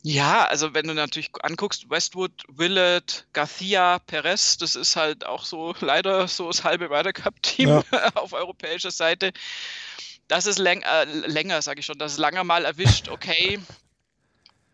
[0.04, 5.74] ja, also wenn du natürlich anguckst, Westwood, Willett, Garcia, Perez, das ist halt auch so
[5.80, 7.84] leider so das halbe Ryder Cup-Team ja.
[8.14, 9.32] auf europäischer Seite.
[10.26, 13.60] Das ist läng äh, länger, sage ich schon, das ist lange mal erwischt, okay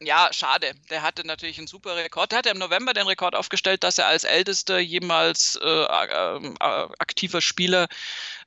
[0.00, 0.72] ja, schade.
[0.90, 2.30] Der hatte natürlich einen super Rekord.
[2.30, 6.52] Der hatte im November den Rekord aufgestellt, dass er als ältester jemals äh, äh,
[6.98, 7.88] aktiver Spieler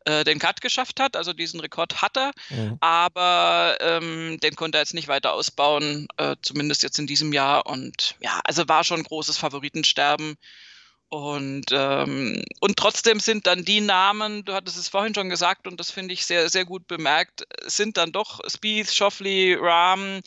[0.06, 1.18] äh, den Cut geschafft hat.
[1.18, 2.78] Also diesen Rekord hat er, mhm.
[2.80, 7.66] aber ähm, den konnte er jetzt nicht weiter ausbauen, äh, zumindest jetzt in diesem Jahr.
[7.66, 10.38] Und ja, also war schon großes Favoritensterben.
[11.10, 15.78] Und, ähm, und trotzdem sind dann die Namen, du hattest es vorhin schon gesagt, und
[15.78, 20.22] das finde ich sehr, sehr gut bemerkt, sind dann doch Spieth, Schoffley, Rahm, äh,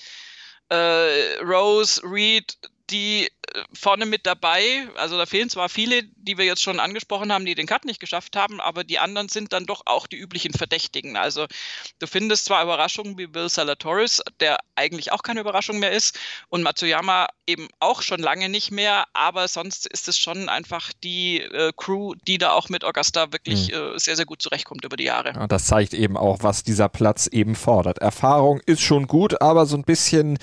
[0.71, 2.55] Uh, Rose, Reed,
[2.95, 4.87] die äh, vorne mit dabei.
[4.97, 7.99] Also da fehlen zwar viele, die wir jetzt schon angesprochen haben, die den Cut nicht
[7.99, 11.17] geschafft haben, aber die anderen sind dann doch auch die üblichen Verdächtigen.
[11.17, 11.47] Also
[11.99, 16.19] du findest zwar Überraschungen wie Bill Salatoris, der eigentlich auch keine Überraschung mehr ist,
[16.49, 21.41] und Matsuyama eben auch schon lange nicht mehr, aber sonst ist es schon einfach die
[21.41, 23.95] äh, Crew, die da auch mit Augusta wirklich mhm.
[23.95, 25.33] äh, sehr, sehr gut zurechtkommt über die Jahre.
[25.35, 27.99] Ja, das zeigt eben auch, was dieser Platz eben fordert.
[27.99, 30.39] Erfahrung ist schon gut, aber so ein bisschen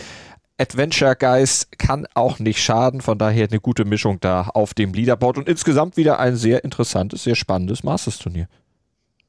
[0.58, 3.02] Adventure Geist kann auch nicht schaden.
[3.02, 7.24] Von daher eine gute Mischung da auf dem Leaderboard und insgesamt wieder ein sehr interessantes,
[7.24, 8.48] sehr spannendes Masters-Turnier.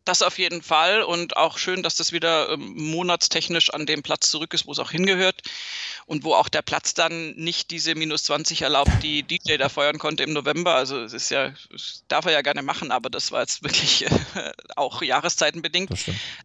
[0.04, 4.30] Das auf jeden Fall und auch schön, dass das wieder ähm, monatstechnisch an dem Platz
[4.30, 5.42] zurück ist, wo es auch hingehört
[6.06, 9.98] und wo auch der Platz dann nicht diese minus 20 erlaubt, die DJ da feuern
[9.98, 10.74] konnte im November.
[10.74, 14.06] Also es ist ja, das darf er ja gerne machen, aber das war jetzt wirklich
[14.06, 15.90] äh, auch jahreszeitenbedingt.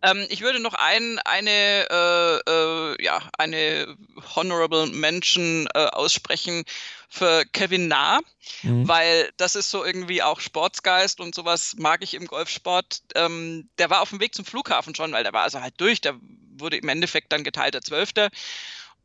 [0.04, 3.96] Ähm, ich würde noch ein, eine, äh, äh, ja, eine
[4.36, 6.64] Honorable Mention äh, aussprechen
[7.08, 8.20] für Kevin Nah,
[8.64, 8.88] mhm.
[8.88, 13.02] weil das ist so irgendwie auch Sportsgeist und sowas mag ich im Golfsport.
[13.16, 16.02] Ähm, der war auf dem Weg zum Flughafen schon, weil der war also halt durch,
[16.02, 16.16] der
[16.60, 18.30] wurde im Endeffekt dann geteilter Zwölfter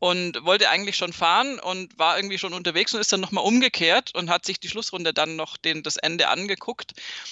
[0.03, 4.13] und wollte eigentlich schon fahren und war irgendwie schon unterwegs und ist dann nochmal umgekehrt
[4.13, 6.91] und hat sich die Schlussrunde dann noch den, das Ende angeguckt,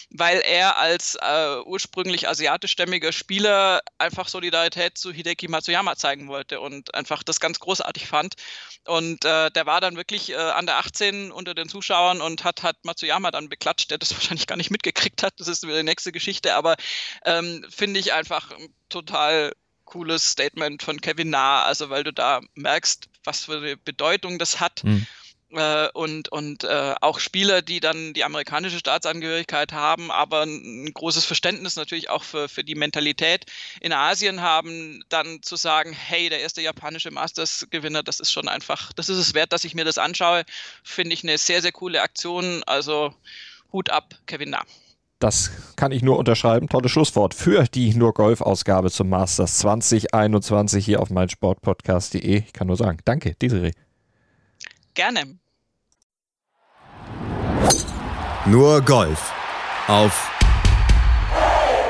[0.09, 6.95] weil er als äh, ursprünglich asiatischstämmiger Spieler einfach Solidarität zu Hideki Matsuyama zeigen wollte und
[6.95, 8.36] einfach das ganz großartig fand.
[8.88, 12.63] Und äh, der war dann wirklich äh, an der 18 unter den Zuschauern und hat,
[12.63, 15.34] hat Matsuyama dann beklatscht, der das wahrscheinlich gar nicht mitgekriegt hat.
[15.41, 16.78] Das ist wieder die nächste Geschichte, aber
[17.26, 18.49] ähm, finde ich einfach
[18.88, 19.51] total
[19.92, 24.60] cooles Statement von Kevin Na, also weil du da merkst, was für eine Bedeutung das
[24.60, 24.84] hat.
[24.84, 25.06] Mhm.
[25.54, 31.26] Äh, und, und äh, auch Spieler, die dann die amerikanische Staatsangehörigkeit haben, aber ein großes
[31.26, 33.46] Verständnis natürlich auch für, für die Mentalität
[33.82, 38.94] in Asien haben, dann zu sagen, hey, der erste japanische Masters-Gewinner, das ist schon einfach,
[38.94, 40.46] das ist es wert, dass ich mir das anschaue,
[40.84, 42.64] finde ich eine sehr, sehr coole Aktion.
[42.66, 43.14] Also
[43.74, 44.64] Hut ab, Kevin Na.
[45.22, 46.67] Das kann ich nur unterschreiben.
[46.67, 52.39] Tolles Schlusswort für die nur Golf-Ausgabe zum Masters 2021 hier auf meinsportpodcast.de.
[52.39, 53.72] Ich kann nur sagen, danke, Desiree.
[54.95, 55.39] Gerne.
[58.47, 59.32] Nur Golf
[59.88, 60.32] auf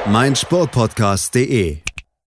[0.08, 1.80] meinsportpodcast.de